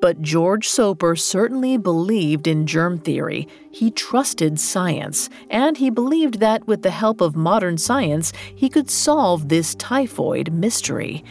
But 0.00 0.20
George 0.20 0.68
Soper 0.68 1.16
certainly 1.16 1.78
believed 1.78 2.46
in 2.46 2.66
germ 2.66 2.98
theory. 2.98 3.48
He 3.70 3.90
trusted 3.90 4.60
science, 4.60 5.30
and 5.50 5.76
he 5.78 5.90
believed 5.90 6.38
that 6.40 6.66
with 6.66 6.82
the 6.82 6.90
help 6.90 7.22
of 7.22 7.34
modern 7.34 7.78
science, 7.78 8.32
he 8.54 8.68
could 8.68 8.90
solve 8.90 9.48
this 9.48 9.74
typhoid 9.76 10.52
mystery. 10.52 11.24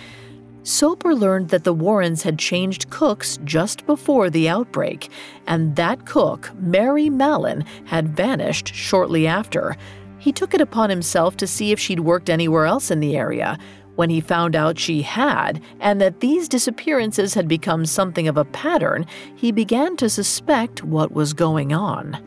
Soper 0.63 1.13
learned 1.13 1.50
that 1.50 1.63
the 1.63 1.76
Warrens 1.76 2.24
had 2.24 2.39
changed 2.39 2.89
cooks 2.89 3.38
just 3.44 3.86
before 3.86 4.32
the 4.32 4.50
outbreak, 4.50 5.10
and 5.46 5.76
that 5.76 6.08
cook, 6.08 6.52
Mary 6.60 7.08
Mallon, 7.08 7.63
had 7.86 8.18
vanished 8.18 8.74
shortly 8.74 9.28
after. 9.28 9.78
He 10.18 10.32
took 10.32 10.56
it 10.56 10.62
upon 10.62 10.89
himself 10.89 11.38
to 11.38 11.46
see 11.46 11.72
if 11.72 11.80
she'd 11.80 12.00
worked 12.00 12.32
anywhere 12.32 12.65
else 12.65 12.89
in 12.89 13.00
the 13.00 13.15
area. 13.15 13.60
When 13.96 14.10
he 14.10 14.20
found 14.20 14.56
out 14.56 14.78
she 14.78 15.02
had, 15.02 15.62
and 15.80 16.02
that 16.02 16.20
these 16.20 16.50
disappearances 16.50 17.34
had 17.34 17.48
become 17.48 17.86
something 17.86 18.28
of 18.28 18.38
a 18.38 18.46
pattern, 18.46 19.06
he 19.36 19.52
began 19.52 19.96
to 19.98 20.10
suspect 20.10 20.84
what 20.84 21.14
was 21.14 21.34
going 21.34 21.74
on. 21.74 22.18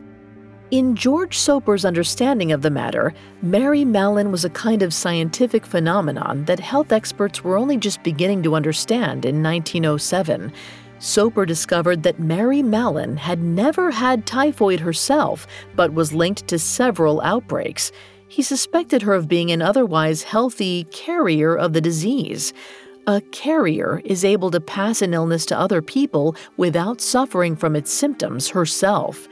In 0.71 0.95
George 0.95 1.35
Soper's 1.35 1.83
understanding 1.83 2.51
of 2.51 2.61
the 2.61 2.69
matter, 2.69 3.13
Mary 3.41 3.83
Mallon 3.83 4.31
was 4.31 4.45
a 4.45 4.51
kind 4.51 4.83
of 4.83 4.93
scientific 4.93 5.65
phenomenon 5.65 6.45
that 6.45 6.59
health 6.59 6.91
experts 6.91 7.43
were 7.43 7.57
only 7.57 7.75
just 7.75 8.03
beginning 8.03 8.43
to 8.43 8.55
understand 8.55 9.25
in 9.25 9.41
1907. 9.41 10.53
Soper 10.99 11.45
discovered 11.45 12.03
that 12.03 12.19
Mary 12.19 12.61
Mallon 12.61 13.17
had 13.17 13.41
never 13.41 13.89
had 13.89 14.27
typhoid 14.27 14.79
herself, 14.79 15.47
but 15.75 15.93
was 15.93 16.13
linked 16.13 16.45
to 16.47 16.59
several 16.59 17.19
outbreaks. 17.21 17.91
He 18.29 18.43
suspected 18.43 19.01
her 19.01 19.15
of 19.15 19.27
being 19.27 19.51
an 19.51 19.63
otherwise 19.63 20.21
healthy 20.21 20.83
carrier 20.91 21.55
of 21.55 21.73
the 21.73 21.81
disease. 21.81 22.53
A 23.07 23.21
carrier 23.31 24.03
is 24.05 24.23
able 24.23 24.51
to 24.51 24.61
pass 24.61 25.01
an 25.01 25.15
illness 25.15 25.47
to 25.47 25.57
other 25.57 25.81
people 25.81 26.35
without 26.55 27.01
suffering 27.01 27.55
from 27.55 27.75
its 27.75 27.91
symptoms 27.91 28.49
herself. 28.49 29.27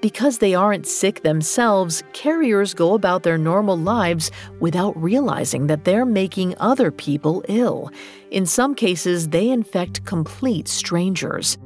Because 0.00 0.38
they 0.38 0.56
aren't 0.56 0.88
sick 0.88 1.22
themselves, 1.22 2.02
carriers 2.12 2.74
go 2.74 2.94
about 2.94 3.22
their 3.22 3.38
normal 3.38 3.78
lives 3.78 4.32
without 4.58 5.00
realizing 5.00 5.68
that 5.68 5.84
they're 5.84 6.04
making 6.04 6.56
other 6.58 6.90
people 6.90 7.44
ill. 7.46 7.92
In 8.32 8.44
some 8.44 8.74
cases, 8.74 9.28
they 9.28 9.48
infect 9.50 10.04
complete 10.04 10.66
strangers. 10.66 11.56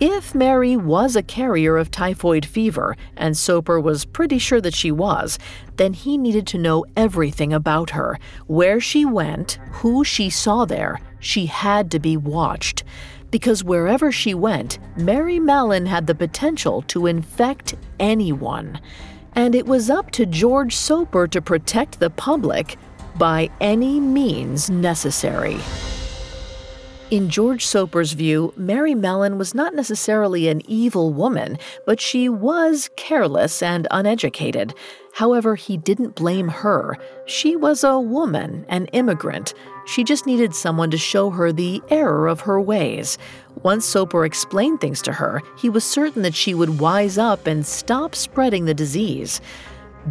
If 0.00 0.32
Mary 0.32 0.76
was 0.76 1.16
a 1.16 1.24
carrier 1.24 1.76
of 1.76 1.90
typhoid 1.90 2.46
fever, 2.46 2.96
and 3.16 3.36
Soper 3.36 3.80
was 3.80 4.04
pretty 4.04 4.38
sure 4.38 4.60
that 4.60 4.74
she 4.74 4.92
was, 4.92 5.40
then 5.76 5.92
he 5.92 6.16
needed 6.16 6.46
to 6.48 6.58
know 6.58 6.84
everything 6.96 7.52
about 7.52 7.90
her 7.90 8.20
where 8.46 8.78
she 8.78 9.04
went, 9.04 9.58
who 9.72 10.04
she 10.04 10.30
saw 10.30 10.64
there. 10.64 11.00
She 11.18 11.46
had 11.46 11.90
to 11.90 11.98
be 11.98 12.16
watched 12.16 12.84
because 13.32 13.64
wherever 13.64 14.12
she 14.12 14.34
went, 14.34 14.78
Mary 14.96 15.40
Mallon 15.40 15.86
had 15.86 16.06
the 16.06 16.14
potential 16.14 16.82
to 16.82 17.06
infect 17.06 17.74
anyone. 17.98 18.80
And 19.34 19.52
it 19.56 19.66
was 19.66 19.90
up 19.90 20.12
to 20.12 20.26
George 20.26 20.76
Soper 20.76 21.26
to 21.26 21.42
protect 21.42 21.98
the 21.98 22.10
public 22.10 22.76
by 23.16 23.50
any 23.60 23.98
means 23.98 24.70
necessary. 24.70 25.58
In 27.10 27.30
George 27.30 27.64
Soper's 27.64 28.12
view, 28.12 28.52
Mary 28.54 28.94
Mallon 28.94 29.38
was 29.38 29.54
not 29.54 29.74
necessarily 29.74 30.46
an 30.46 30.60
evil 30.68 31.10
woman, 31.10 31.56
but 31.86 32.02
she 32.02 32.28
was 32.28 32.90
careless 32.96 33.62
and 33.62 33.88
uneducated. 33.90 34.74
However, 35.14 35.54
he 35.54 35.78
didn't 35.78 36.16
blame 36.16 36.48
her. 36.48 36.98
She 37.24 37.56
was 37.56 37.82
a 37.82 37.98
woman, 37.98 38.66
an 38.68 38.88
immigrant. 38.88 39.54
She 39.86 40.04
just 40.04 40.26
needed 40.26 40.54
someone 40.54 40.90
to 40.90 40.98
show 40.98 41.30
her 41.30 41.50
the 41.50 41.82
error 41.88 42.28
of 42.28 42.40
her 42.40 42.60
ways. 42.60 43.16
Once 43.62 43.86
Soper 43.86 44.26
explained 44.26 44.82
things 44.82 45.00
to 45.00 45.14
her, 45.14 45.42
he 45.56 45.70
was 45.70 45.84
certain 45.84 46.20
that 46.22 46.34
she 46.34 46.52
would 46.52 46.78
wise 46.78 47.16
up 47.16 47.46
and 47.46 47.66
stop 47.66 48.14
spreading 48.14 48.66
the 48.66 48.74
disease. 48.74 49.40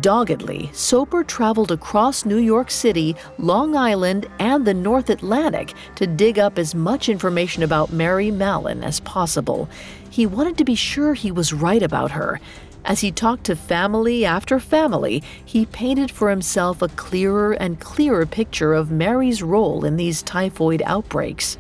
Doggedly, 0.02 0.69
Soper 0.73 1.23
traveled 1.23 1.71
across 1.71 2.26
New 2.26 2.38
York 2.38 2.69
City, 2.69 3.15
Long 3.39 3.76
Island, 3.76 4.28
and 4.38 4.65
the 4.65 4.73
North 4.73 5.10
Atlantic 5.10 5.73
to 5.95 6.06
dig 6.06 6.38
up 6.38 6.60
as 6.60 6.76
much 6.76 7.10
information 7.10 7.63
about 7.63 7.91
Mary 7.91 8.30
Mallon 8.30 8.84
as 8.84 9.00
possible. 9.00 9.67
He 10.10 10.26
wanted 10.26 10.58
to 10.60 10.65
be 10.65 10.76
sure 10.76 11.13
he 11.13 11.32
was 11.32 11.54
right 11.54 11.82
about 11.82 12.12
her. 12.12 12.39
As 12.86 13.02
he 13.02 13.12
talked 13.12 13.45
to 13.45 13.56
family 13.56 14.23
after 14.23 14.60
family, 14.60 15.23
he 15.43 15.65
painted 15.65 16.12
for 16.12 16.30
himself 16.30 16.82
a 16.82 16.88
clearer 16.89 17.54
and 17.54 17.80
clearer 17.80 18.26
picture 18.26 18.73
of 18.73 18.91
Mary's 18.91 19.41
role 19.41 19.84
in 19.84 19.97
these 19.97 20.21
typhoid 20.21 20.82
outbreaks 20.86 21.58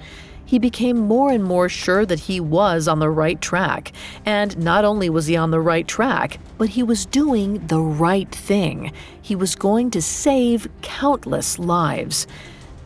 he 0.47 0.57
became 0.57 0.97
more 0.97 1.29
and 1.29 1.43
more 1.43 1.67
sure 1.67 2.05
that 2.05 2.21
he 2.21 2.39
was 2.39 2.87
on 2.87 2.99
the 2.99 3.09
right 3.09 3.39
track. 3.41 3.91
And 4.25 4.57
not 4.57 4.85
only 4.85 5.09
was 5.09 5.27
he 5.27 5.35
on 5.35 5.51
the 5.51 5.59
right 5.59 5.85
track, 5.85 6.39
but 6.57 6.69
he 6.69 6.81
was 6.81 7.05
doing 7.05 7.67
the 7.67 7.81
right 7.81 8.31
thing. 8.33 8.93
He 9.21 9.35
was 9.35 9.55
going 9.55 9.91
to 9.91 10.01
save 10.01 10.69
countless 10.81 11.59
lives. 11.59 12.27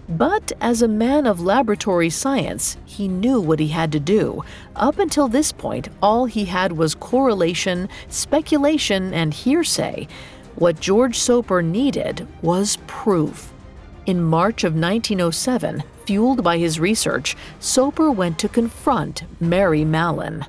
But 0.10 0.52
as 0.60 0.82
a 0.82 0.88
man 0.88 1.28
of 1.28 1.40
laboratory 1.40 2.10
science, 2.10 2.78
he 2.84 3.08
knew 3.08 3.40
what 3.40 3.60
he 3.60 3.68
had 3.68 3.92
to 3.92 4.00
do. 4.00 4.44
Up 4.76 4.98
until 4.98 5.28
this 5.28 5.52
point, 5.52 5.88
all 6.02 6.26
he 6.26 6.46
had 6.46 6.72
was 6.72 6.96
correlation, 6.96 7.88
speculation, 8.10 9.14
and 9.14 9.36
hearsay. 9.36 10.08
What 10.56 10.80
George 10.80 11.18
Soper 11.18 11.62
needed 11.62 12.28
was 12.42 12.80
proof. 12.88 13.54
In 14.08 14.24
March 14.24 14.64
of 14.64 14.74
1907, 14.74 15.84
fueled 16.08 16.44
by 16.44 16.58
his 16.58 16.80
research, 16.80 17.36
Soper 17.60 18.10
went 18.10 18.40
to 18.40 18.50
confront 18.50 19.24
Mary 19.40 19.86
Mallon. 19.86 20.44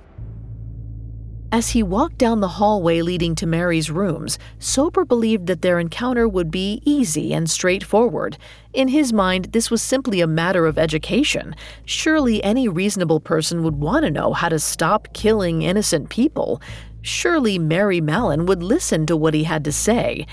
As 1.53 1.69
he 1.69 1.83
walked 1.83 2.17
down 2.17 2.41
the 2.41 2.49
hallway 2.49 3.03
leading 3.03 3.35
to 3.35 3.47
Mary's 3.47 3.91
rooms, 3.91 4.39
Soper 4.59 5.05
believed 5.05 5.49
that 5.49 5.61
their 5.61 5.79
encounter 5.79 6.27
would 6.27 6.51
be 6.51 6.81
easy 6.87 7.35
and 7.35 7.51
straightforward. 7.51 8.39
In 8.73 8.89
his 8.89 9.13
mind, 9.13 9.53
this 9.53 9.71
was 9.71 9.83
simply 9.83 10.23
a 10.23 10.27
matter 10.27 10.65
of 10.65 10.79
education. 10.79 11.55
Surely 11.85 12.43
any 12.43 12.69
reasonable 12.69 13.21
person 13.21 13.63
would 13.65 13.77
want 13.77 14.07
to 14.07 14.11
know 14.11 14.33
how 14.33 14.49
to 14.49 14.59
stop 14.59 15.13
killing 15.13 15.61
innocent 15.61 16.09
people. 16.09 16.63
Surely 17.03 17.59
Mary 17.59 18.01
Mallon 18.01 18.47
would 18.47 18.63
listen 18.63 19.05
to 19.05 19.17
what 19.17 19.35
he 19.35 19.45
had 19.45 19.63
to 19.67 19.73
say. 19.73 20.27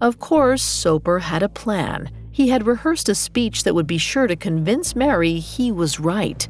Of 0.00 0.18
course, 0.18 0.62
Soper 0.62 1.18
had 1.18 1.42
a 1.42 1.48
plan 1.48 2.10
He 2.32 2.48
had 2.48 2.66
rehearsed 2.66 3.08
a 3.10 3.14
speech 3.14 3.64
that 3.64 3.74
would 3.74 3.86
be 3.86 3.98
sure 3.98 4.26
to 4.26 4.36
convince 4.36 4.96
Mary 4.96 5.40
he 5.40 5.70
was 5.70 6.00
right. 6.00 6.48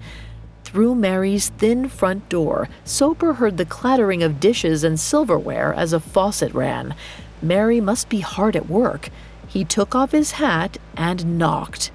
Through 0.62 0.94
Mary's 0.94 1.48
thin 1.48 1.88
front 1.88 2.28
door, 2.28 2.68
Soper 2.84 3.34
heard 3.34 3.56
the 3.56 3.64
clattering 3.64 4.22
of 4.22 4.38
dishes 4.38 4.84
and 4.84 5.00
silverware 5.00 5.74
as 5.74 5.92
a 5.92 5.98
faucet 5.98 6.54
ran. 6.54 6.94
Mary 7.42 7.80
must 7.80 8.08
be 8.08 8.20
hard 8.20 8.54
at 8.54 8.70
work. 8.70 9.08
He 9.48 9.64
took 9.64 9.96
off 9.96 10.12
his 10.12 10.32
hat 10.32 10.78
and 10.96 11.36
knocked. 11.36 11.90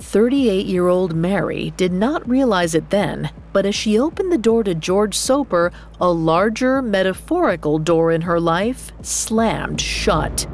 38 0.00 0.66
year 0.66 0.88
old 0.88 1.14
Mary 1.14 1.72
did 1.76 1.92
not 1.92 2.28
realize 2.28 2.74
it 2.74 2.90
then, 2.90 3.30
but 3.52 3.64
as 3.64 3.76
she 3.76 3.96
opened 3.98 4.32
the 4.32 4.38
door 4.38 4.64
to 4.64 4.74
George 4.74 5.16
Soper, 5.16 5.70
a 6.00 6.10
larger 6.10 6.82
metaphorical 6.82 7.78
door 7.78 8.10
in 8.10 8.22
her 8.22 8.40
life 8.40 8.90
slammed 9.02 9.80
shut. 9.80 10.46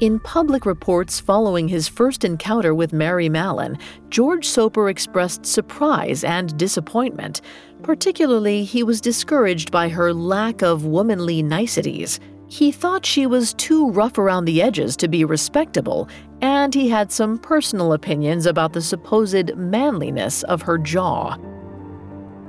In 0.00 0.18
public 0.18 0.66
reports 0.66 1.20
following 1.20 1.68
his 1.68 1.86
first 1.86 2.24
encounter 2.24 2.74
with 2.74 2.92
Mary 2.92 3.28
Mallon, 3.28 3.78
George 4.08 4.44
Soper 4.44 4.88
expressed 4.88 5.46
surprise 5.46 6.24
and 6.24 6.56
disappointment. 6.56 7.42
Particularly, 7.84 8.64
he 8.64 8.82
was 8.82 9.00
discouraged 9.00 9.70
by 9.70 9.88
her 9.88 10.12
lack 10.12 10.62
of 10.62 10.84
womanly 10.84 11.44
niceties. 11.44 12.18
He 12.48 12.72
thought 12.72 13.06
she 13.06 13.26
was 13.26 13.54
too 13.54 13.88
rough 13.90 14.18
around 14.18 14.46
the 14.46 14.62
edges 14.62 14.96
to 14.96 15.06
be 15.06 15.24
respectable, 15.24 16.08
and 16.40 16.74
he 16.74 16.88
had 16.88 17.12
some 17.12 17.38
personal 17.38 17.92
opinions 17.92 18.46
about 18.46 18.72
the 18.72 18.82
supposed 18.82 19.54
manliness 19.54 20.42
of 20.44 20.60
her 20.62 20.76
jaw. 20.76 21.36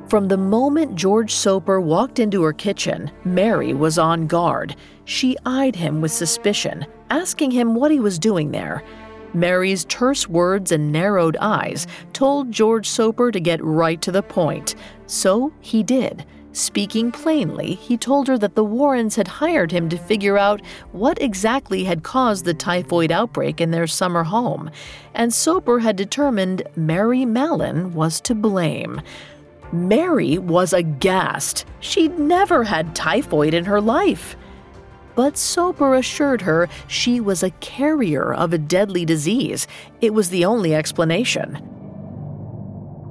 From 0.09 0.27
the 0.27 0.37
moment 0.37 0.95
George 0.95 1.33
Soper 1.33 1.79
walked 1.79 2.17
into 2.17 2.41
her 2.43 2.53
kitchen, 2.53 3.11
Mary 3.23 3.73
was 3.73 3.99
on 3.99 4.25
guard. 4.25 4.75
She 5.05 5.37
eyed 5.45 5.75
him 5.75 6.01
with 6.01 6.11
suspicion, 6.11 6.85
asking 7.09 7.51
him 7.51 7.75
what 7.75 7.91
he 7.91 7.99
was 7.99 8.19
doing 8.19 8.51
there. 8.51 8.83
Mary's 9.33 9.85
terse 9.85 10.29
words 10.29 10.71
and 10.71 10.91
narrowed 10.91 11.37
eyes 11.41 11.87
told 12.13 12.51
George 12.51 12.87
Soper 12.87 13.31
to 13.31 13.39
get 13.39 13.63
right 13.63 14.01
to 14.01 14.11
the 14.11 14.23
point. 14.23 14.75
So 15.07 15.53
he 15.59 15.83
did. 15.83 16.25
Speaking 16.53 17.11
plainly, 17.11 17.73
he 17.73 17.97
told 17.97 18.29
her 18.29 18.37
that 18.37 18.55
the 18.55 18.63
Warrens 18.63 19.17
had 19.17 19.27
hired 19.27 19.73
him 19.73 19.89
to 19.89 19.97
figure 19.97 20.37
out 20.37 20.61
what 20.93 21.21
exactly 21.21 21.83
had 21.83 22.01
caused 22.01 22.45
the 22.45 22.53
typhoid 22.53 23.11
outbreak 23.11 23.59
in 23.59 23.71
their 23.71 23.87
summer 23.87 24.23
home, 24.23 24.71
and 25.13 25.33
Soper 25.33 25.79
had 25.79 25.97
determined 25.97 26.63
Mary 26.77 27.25
Mallon 27.25 27.93
was 27.93 28.21
to 28.21 28.33
blame. 28.33 29.01
Mary 29.73 30.37
was 30.37 30.71
aghast. 30.71 31.65
She'd 31.81 32.17
never 32.17 32.63
had 32.63 32.95
typhoid 32.95 33.53
in 33.53 33.65
her 33.65 33.81
life. 33.81 34.37
But 35.15 35.37
Soper 35.37 35.95
assured 35.95 36.41
her 36.41 36.67
she 36.87 37.19
was 37.19 37.41
a 37.41 37.51
carrier 37.51 38.33
of 38.33 38.53
a 38.53 38.57
deadly 38.57 39.05
disease. 39.05 39.67
It 40.01 40.13
was 40.13 40.29
the 40.29 40.45
only 40.45 40.75
explanation. 40.75 41.71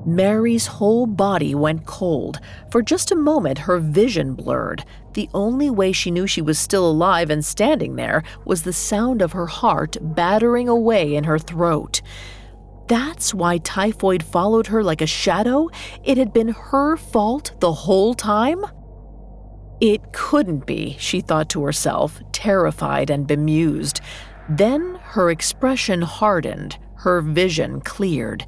Mary's 0.06 0.66
whole 0.66 1.06
body 1.06 1.54
went 1.54 1.86
cold. 1.86 2.38
For 2.70 2.82
just 2.82 3.10
a 3.10 3.16
moment, 3.16 3.60
her 3.60 3.78
vision 3.78 4.34
blurred. 4.34 4.84
The 5.14 5.30
only 5.32 5.70
way 5.70 5.92
she 5.92 6.10
knew 6.10 6.26
she 6.26 6.42
was 6.42 6.58
still 6.58 6.88
alive 6.88 7.30
and 7.30 7.42
standing 7.42 7.96
there 7.96 8.22
was 8.44 8.62
the 8.62 8.72
sound 8.72 9.22
of 9.22 9.32
her 9.32 9.46
heart 9.46 9.96
battering 10.02 10.68
away 10.68 11.14
in 11.14 11.24
her 11.24 11.38
throat. 11.38 12.02
That's 12.86 13.32
why 13.32 13.58
typhoid 13.58 14.22
followed 14.22 14.66
her 14.66 14.84
like 14.84 15.00
a 15.00 15.06
shadow? 15.06 15.70
It 16.02 16.18
had 16.18 16.34
been 16.34 16.48
her 16.48 16.98
fault 16.98 17.52
the 17.60 17.72
whole 17.72 18.12
time? 18.12 18.66
It 19.80 20.12
couldn't 20.12 20.66
be, 20.66 20.96
she 20.98 21.20
thought 21.20 21.48
to 21.50 21.64
herself, 21.64 22.20
terrified 22.32 23.10
and 23.10 23.26
bemused. 23.26 24.00
Then 24.48 24.98
her 25.02 25.30
expression 25.30 26.02
hardened, 26.02 26.78
her 26.96 27.20
vision 27.20 27.80
cleared. 27.80 28.46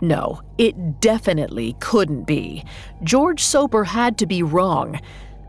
No, 0.00 0.42
it 0.58 1.00
definitely 1.00 1.76
couldn't 1.80 2.24
be. 2.24 2.64
George 3.02 3.42
Soper 3.42 3.84
had 3.84 4.18
to 4.18 4.26
be 4.26 4.42
wrong. 4.42 5.00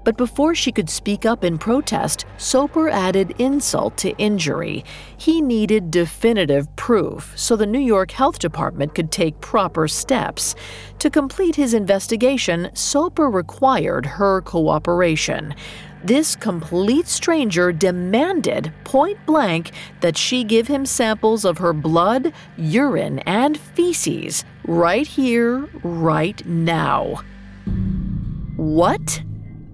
But 0.05 0.17
before 0.17 0.53
she 0.53 0.71
could 0.71 0.89
speak 0.89 1.25
up 1.25 1.43
in 1.43 1.57
protest, 1.57 2.25
Soper 2.37 2.89
added 2.89 3.33
insult 3.39 3.97
to 3.97 4.15
injury. 4.17 4.85
He 5.17 5.41
needed 5.41 5.89
definitive 5.89 6.73
proof 6.75 7.33
so 7.35 7.55
the 7.55 7.65
New 7.65 7.79
York 7.79 8.11
Health 8.11 8.37
Department 8.37 8.93
could 8.93 9.11
take 9.11 9.41
proper 9.41 9.87
steps. 9.87 10.53
To 10.99 11.09
complete 11.09 11.55
his 11.55 11.73
investigation, 11.73 12.69
Soper 12.75 13.29
required 13.31 14.05
her 14.05 14.41
cooperation. 14.41 15.55
This 16.03 16.35
complete 16.35 17.07
stranger 17.07 17.71
demanded 17.71 18.71
point 18.83 19.17
blank 19.25 19.71
that 20.01 20.15
she 20.15 20.43
give 20.43 20.67
him 20.67 20.85
samples 20.85 21.45
of 21.45 21.57
her 21.57 21.73
blood, 21.73 22.31
urine, 22.57 23.19
and 23.19 23.57
feces 23.57 24.45
right 24.67 25.07
here, 25.07 25.67
right 25.81 26.45
now. 26.45 27.23
What? 28.55 29.23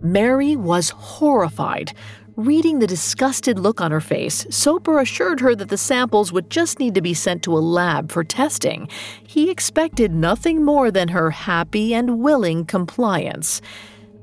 Mary 0.02 0.56
was 0.56 0.90
horrified. 0.90 1.94
Reading 2.36 2.80
the 2.80 2.88
disgusted 2.88 3.60
look 3.60 3.82
on 3.82 3.92
her 3.92 4.02
face, 4.02 4.48
Soper 4.50 5.00
assured 5.00 5.42
her 5.42 5.54
that 5.54 5.70
the 5.70 5.78
samples 5.78 6.32
would 6.32 6.50
just 6.50 6.80
need 6.80 6.96
to 6.96 7.02
be 7.02 7.14
sent 7.14 7.44
to 7.44 7.56
a 7.56 7.60
lab 7.60 8.12
for 8.12 8.24
testing. 8.24 8.88
He 9.28 9.52
expected 9.52 10.12
nothing 10.12 10.64
more 10.64 10.92
than 10.92 11.10
her 11.10 11.30
happy 11.30 11.94
and 11.94 12.20
willing 12.20 12.66
compliance. 12.66 13.62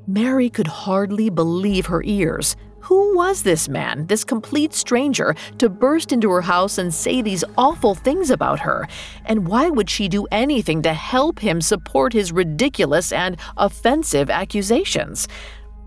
Mary 0.07 0.49
could 0.49 0.67
hardly 0.67 1.29
believe 1.29 1.87
her 1.87 2.03
ears. 2.05 2.57
Who 2.88 3.14
was 3.14 3.43
this 3.43 3.69
man, 3.69 4.07
this 4.07 4.25
complete 4.25 4.73
stranger, 4.73 5.35
to 5.59 5.69
burst 5.69 6.11
into 6.11 6.31
her 6.31 6.41
house 6.41 6.79
and 6.79 6.95
say 6.95 7.21
these 7.21 7.45
awful 7.59 7.95
things 7.95 8.31
about 8.31 8.61
her? 8.61 8.88
And 9.27 9.47
why 9.47 9.69
would 9.69 9.91
she 9.91 10.09
do 10.09 10.27
anything 10.33 10.81
to 10.83 10.95
help 10.95 11.41
him 11.41 11.61
support 11.61 12.14
his 12.14 12.33
ridiculous 12.33 13.12
and 13.12 13.37
offensive 13.59 14.31
accusations? 14.31 15.29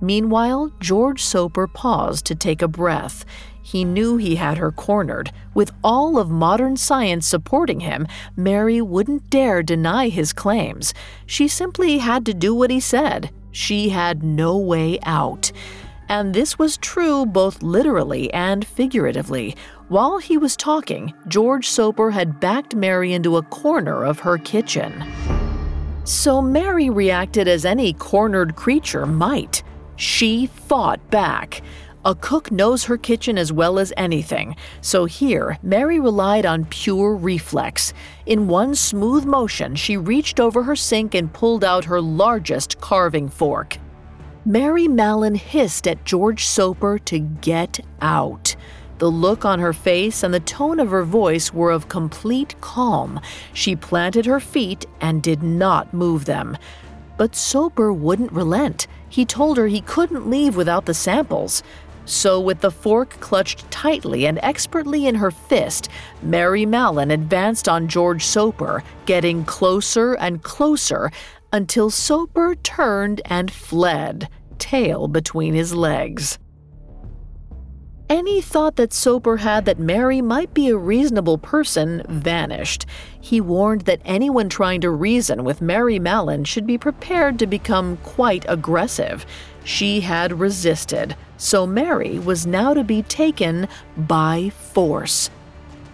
Meanwhile, 0.01 0.71
George 0.79 1.23
Soper 1.23 1.67
paused 1.67 2.25
to 2.25 2.35
take 2.35 2.61
a 2.61 2.67
breath. 2.67 3.23
He 3.61 3.85
knew 3.85 4.17
he 4.17 4.35
had 4.35 4.57
her 4.57 4.71
cornered. 4.71 5.31
With 5.53 5.71
all 5.83 6.17
of 6.17 6.31
modern 6.31 6.75
science 6.75 7.27
supporting 7.27 7.81
him, 7.81 8.07
Mary 8.35 8.81
wouldn't 8.81 9.29
dare 9.29 9.61
deny 9.61 10.09
his 10.09 10.33
claims. 10.33 10.93
She 11.27 11.47
simply 11.47 11.99
had 11.99 12.25
to 12.25 12.33
do 12.33 12.55
what 12.55 12.71
he 12.71 12.79
said. 12.79 13.29
She 13.51 13.89
had 13.89 14.23
no 14.23 14.57
way 14.57 14.99
out. 15.03 15.51
And 16.09 16.33
this 16.33 16.59
was 16.59 16.77
true 16.77 17.25
both 17.25 17.61
literally 17.61 18.33
and 18.33 18.65
figuratively. 18.65 19.55
While 19.87 20.17
he 20.17 20.37
was 20.37 20.57
talking, 20.57 21.13
George 21.27 21.69
Soper 21.69 22.11
had 22.11 22.39
backed 22.39 22.75
Mary 22.75 23.13
into 23.13 23.37
a 23.37 23.43
corner 23.43 24.03
of 24.03 24.19
her 24.19 24.37
kitchen. 24.37 25.05
So 26.03 26.41
Mary 26.41 26.89
reacted 26.89 27.47
as 27.47 27.63
any 27.63 27.93
cornered 27.93 28.55
creature 28.55 29.05
might. 29.05 29.63
She 30.01 30.47
fought 30.47 31.11
back. 31.11 31.61
A 32.03 32.15
cook 32.15 32.51
knows 32.51 32.85
her 32.85 32.97
kitchen 32.97 33.37
as 33.37 33.53
well 33.53 33.77
as 33.77 33.93
anything, 33.95 34.55
so 34.81 35.05
here 35.05 35.59
Mary 35.61 35.99
relied 35.99 36.43
on 36.43 36.65
pure 36.65 37.15
reflex. 37.15 37.93
In 38.25 38.47
one 38.47 38.73
smooth 38.73 39.25
motion, 39.25 39.75
she 39.75 39.97
reached 39.97 40.39
over 40.39 40.63
her 40.63 40.75
sink 40.75 41.13
and 41.13 41.31
pulled 41.31 41.63
out 41.63 41.85
her 41.85 42.01
largest 42.01 42.81
carving 42.81 43.29
fork. 43.29 43.77
Mary 44.43 44.87
Mallon 44.87 45.35
hissed 45.35 45.87
at 45.87 46.03
George 46.03 46.47
Soper 46.47 46.97
to 47.05 47.19
get 47.19 47.79
out. 48.01 48.55
The 48.97 49.11
look 49.11 49.45
on 49.45 49.59
her 49.59 49.73
face 49.73 50.23
and 50.23 50.33
the 50.33 50.39
tone 50.39 50.79
of 50.79 50.89
her 50.89 51.03
voice 51.03 51.53
were 51.53 51.69
of 51.69 51.89
complete 51.89 52.59
calm. 52.59 53.19
She 53.53 53.75
planted 53.75 54.25
her 54.25 54.39
feet 54.39 54.83
and 54.99 55.21
did 55.21 55.43
not 55.43 55.93
move 55.93 56.25
them. 56.25 56.57
But 57.21 57.35
Soper 57.35 57.93
wouldn't 57.93 58.31
relent. 58.31 58.87
He 59.07 59.25
told 59.25 59.57
her 59.57 59.67
he 59.67 59.81
couldn't 59.81 60.27
leave 60.27 60.55
without 60.55 60.87
the 60.87 60.95
samples. 60.95 61.61
So, 62.03 62.39
with 62.39 62.61
the 62.61 62.71
fork 62.71 63.11
clutched 63.19 63.69
tightly 63.69 64.25
and 64.25 64.39
expertly 64.41 65.05
in 65.05 65.13
her 65.13 65.29
fist, 65.29 65.87
Mary 66.23 66.65
Mallon 66.65 67.11
advanced 67.11 67.69
on 67.69 67.87
George 67.87 68.25
Soper, 68.25 68.83
getting 69.05 69.45
closer 69.45 70.15
and 70.15 70.41
closer 70.41 71.11
until 71.53 71.91
Soper 71.91 72.55
turned 72.55 73.21
and 73.25 73.51
fled, 73.51 74.27
tail 74.57 75.07
between 75.07 75.53
his 75.53 75.75
legs. 75.75 76.39
Any 78.11 78.41
thought 78.41 78.75
that 78.75 78.91
Soper 78.91 79.37
had 79.37 79.63
that 79.63 79.79
Mary 79.79 80.21
might 80.21 80.53
be 80.53 80.67
a 80.67 80.75
reasonable 80.75 81.37
person 81.37 82.03
vanished. 82.09 82.85
He 83.21 83.39
warned 83.39 83.83
that 83.83 84.01
anyone 84.03 84.49
trying 84.49 84.81
to 84.81 84.89
reason 84.89 85.45
with 85.45 85.61
Mary 85.61 85.97
Mallon 85.97 86.43
should 86.43 86.67
be 86.67 86.77
prepared 86.77 87.39
to 87.39 87.47
become 87.47 87.95
quite 88.03 88.43
aggressive. 88.49 89.25
She 89.63 90.01
had 90.01 90.41
resisted, 90.41 91.15
so 91.37 91.65
Mary 91.65 92.19
was 92.19 92.45
now 92.45 92.73
to 92.73 92.83
be 92.83 93.01
taken 93.03 93.69
by 93.95 94.49
force. 94.49 95.29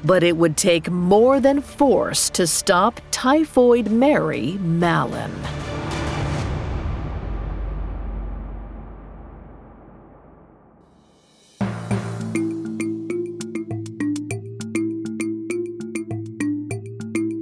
But 0.03 0.23
it 0.23 0.37
would 0.37 0.57
take 0.57 0.89
more 0.89 1.39
than 1.39 1.61
force 1.61 2.31
to 2.31 2.47
stop 2.47 2.99
Typhoid 3.11 3.91
Mary 3.91 4.53
Mallon. 4.53 5.35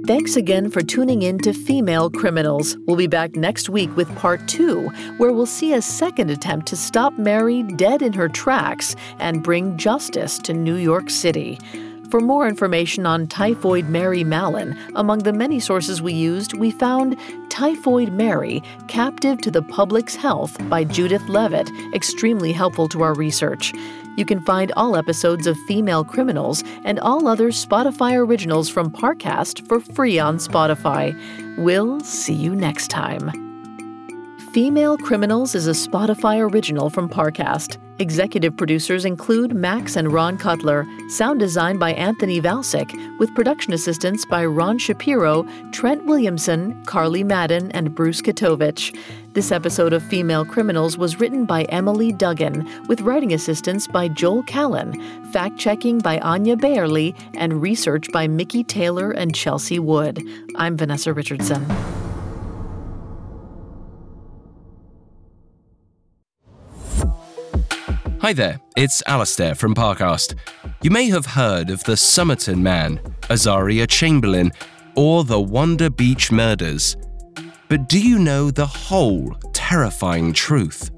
Thanks 0.06 0.36
again 0.36 0.70
for 0.70 0.82
tuning 0.82 1.22
in 1.22 1.40
to 1.40 1.52
Female 1.52 2.10
Criminals. 2.10 2.76
We'll 2.86 2.94
be 2.94 3.08
back 3.08 3.34
next 3.34 3.68
week 3.68 3.96
with 3.96 4.14
part 4.14 4.46
two, 4.46 4.88
where 5.16 5.32
we'll 5.32 5.46
see 5.46 5.74
a 5.74 5.82
second 5.82 6.30
attempt 6.30 6.68
to 6.68 6.76
stop 6.76 7.18
Mary 7.18 7.64
dead 7.64 8.02
in 8.02 8.12
her 8.12 8.28
tracks 8.28 8.94
and 9.18 9.42
bring 9.42 9.76
justice 9.76 10.38
to 10.44 10.54
New 10.54 10.76
York 10.76 11.10
City. 11.10 11.58
For 12.10 12.20
more 12.20 12.46
information 12.46 13.04
on 13.04 13.26
Typhoid 13.26 13.88
Mary 13.88 14.22
Mallon, 14.22 14.78
among 14.94 15.20
the 15.20 15.32
many 15.32 15.58
sources 15.58 16.00
we 16.00 16.12
used, 16.12 16.54
we 16.54 16.70
found 16.70 17.16
Typhoid 17.48 18.12
Mary 18.12 18.62
Captive 18.86 19.40
to 19.40 19.50
the 19.50 19.62
Public's 19.62 20.14
Health 20.14 20.56
by 20.68 20.84
Judith 20.84 21.28
Leavitt, 21.28 21.68
extremely 21.94 22.52
helpful 22.52 22.88
to 22.90 23.02
our 23.02 23.14
research. 23.14 23.72
You 24.16 24.24
can 24.24 24.40
find 24.42 24.72
all 24.76 24.96
episodes 24.96 25.46
of 25.46 25.56
Female 25.66 26.04
Criminals 26.04 26.62
and 26.84 27.00
all 27.00 27.26
other 27.26 27.48
Spotify 27.48 28.16
originals 28.16 28.68
from 28.68 28.90
Parcast 28.90 29.66
for 29.66 29.80
free 29.80 30.18
on 30.18 30.38
Spotify. 30.38 31.12
We'll 31.58 32.00
see 32.00 32.34
you 32.34 32.54
next 32.54 32.88
time. 32.88 33.45
Female 34.56 34.96
Criminals 34.96 35.54
is 35.54 35.66
a 35.66 35.72
Spotify 35.72 36.40
original 36.40 36.88
from 36.88 37.10
Parcast. 37.10 37.76
Executive 37.98 38.56
producers 38.56 39.04
include 39.04 39.54
Max 39.54 39.96
and 39.96 40.10
Ron 40.10 40.38
Cutler, 40.38 40.86
sound 41.10 41.40
design 41.40 41.76
by 41.76 41.92
Anthony 41.92 42.40
Valsic, 42.40 42.90
with 43.18 43.34
production 43.34 43.74
assistance 43.74 44.24
by 44.24 44.46
Ron 44.46 44.78
Shapiro, 44.78 45.46
Trent 45.72 46.06
Williamson, 46.06 46.82
Carly 46.86 47.22
Madden, 47.22 47.70
and 47.72 47.94
Bruce 47.94 48.22
Katovich. 48.22 48.98
This 49.34 49.52
episode 49.52 49.92
of 49.92 50.02
Female 50.02 50.46
Criminals 50.46 50.96
was 50.96 51.20
written 51.20 51.44
by 51.44 51.64
Emily 51.64 52.10
Duggan, 52.10 52.66
with 52.88 53.02
writing 53.02 53.34
assistance 53.34 53.86
by 53.86 54.08
Joel 54.08 54.42
Callan, 54.44 54.98
fact 55.32 55.58
checking 55.58 55.98
by 55.98 56.18
Anya 56.20 56.56
Bayerly, 56.56 57.14
and 57.34 57.60
research 57.60 58.10
by 58.10 58.26
Mickey 58.26 58.64
Taylor 58.64 59.10
and 59.10 59.34
Chelsea 59.34 59.78
Wood. 59.78 60.22
I'm 60.54 60.78
Vanessa 60.78 61.12
Richardson. 61.12 61.66
Hi 68.20 68.32
there, 68.32 68.58
it's 68.78 69.02
Alastair 69.06 69.54
from 69.54 69.74
Parcast. 69.74 70.36
You 70.82 70.90
may 70.90 71.10
have 71.10 71.26
heard 71.26 71.68
of 71.68 71.84
the 71.84 71.98
Somerton 71.98 72.62
Man, 72.62 72.98
Azaria 73.24 73.86
Chamberlain, 73.86 74.52
or 74.94 75.22
the 75.22 75.38
Wanda 75.38 75.90
Beach 75.90 76.32
murders. 76.32 76.96
But 77.68 77.90
do 77.90 78.00
you 78.00 78.18
know 78.18 78.50
the 78.50 78.64
whole 78.64 79.34
terrifying 79.52 80.32
truth? 80.32 80.90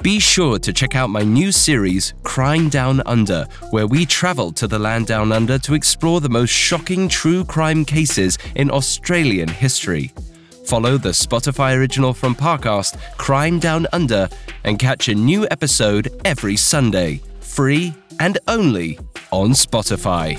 Be 0.00 0.18
sure 0.18 0.58
to 0.58 0.72
check 0.72 0.96
out 0.96 1.10
my 1.10 1.22
new 1.22 1.52
series, 1.52 2.14
Crime 2.22 2.70
Down 2.70 3.02
Under, 3.04 3.46
where 3.70 3.86
we 3.86 4.06
travel 4.06 4.50
to 4.52 4.66
the 4.66 4.78
land 4.78 5.06
down 5.06 5.32
under 5.32 5.58
to 5.58 5.74
explore 5.74 6.22
the 6.22 6.30
most 6.30 6.50
shocking 6.50 7.10
true 7.10 7.44
crime 7.44 7.84
cases 7.84 8.38
in 8.54 8.70
Australian 8.70 9.48
history. 9.48 10.12
Follow 10.68 10.98
the 10.98 11.08
Spotify 11.08 11.74
original 11.74 12.12
from 12.12 12.34
Parcast, 12.34 13.00
Crime 13.16 13.58
Down 13.58 13.86
Under, 13.94 14.28
and 14.64 14.78
catch 14.78 15.08
a 15.08 15.14
new 15.14 15.48
episode 15.50 16.10
every 16.26 16.56
Sunday, 16.56 17.22
free 17.40 17.94
and 18.20 18.36
only 18.48 18.98
on 19.30 19.52
Spotify. 19.52 20.36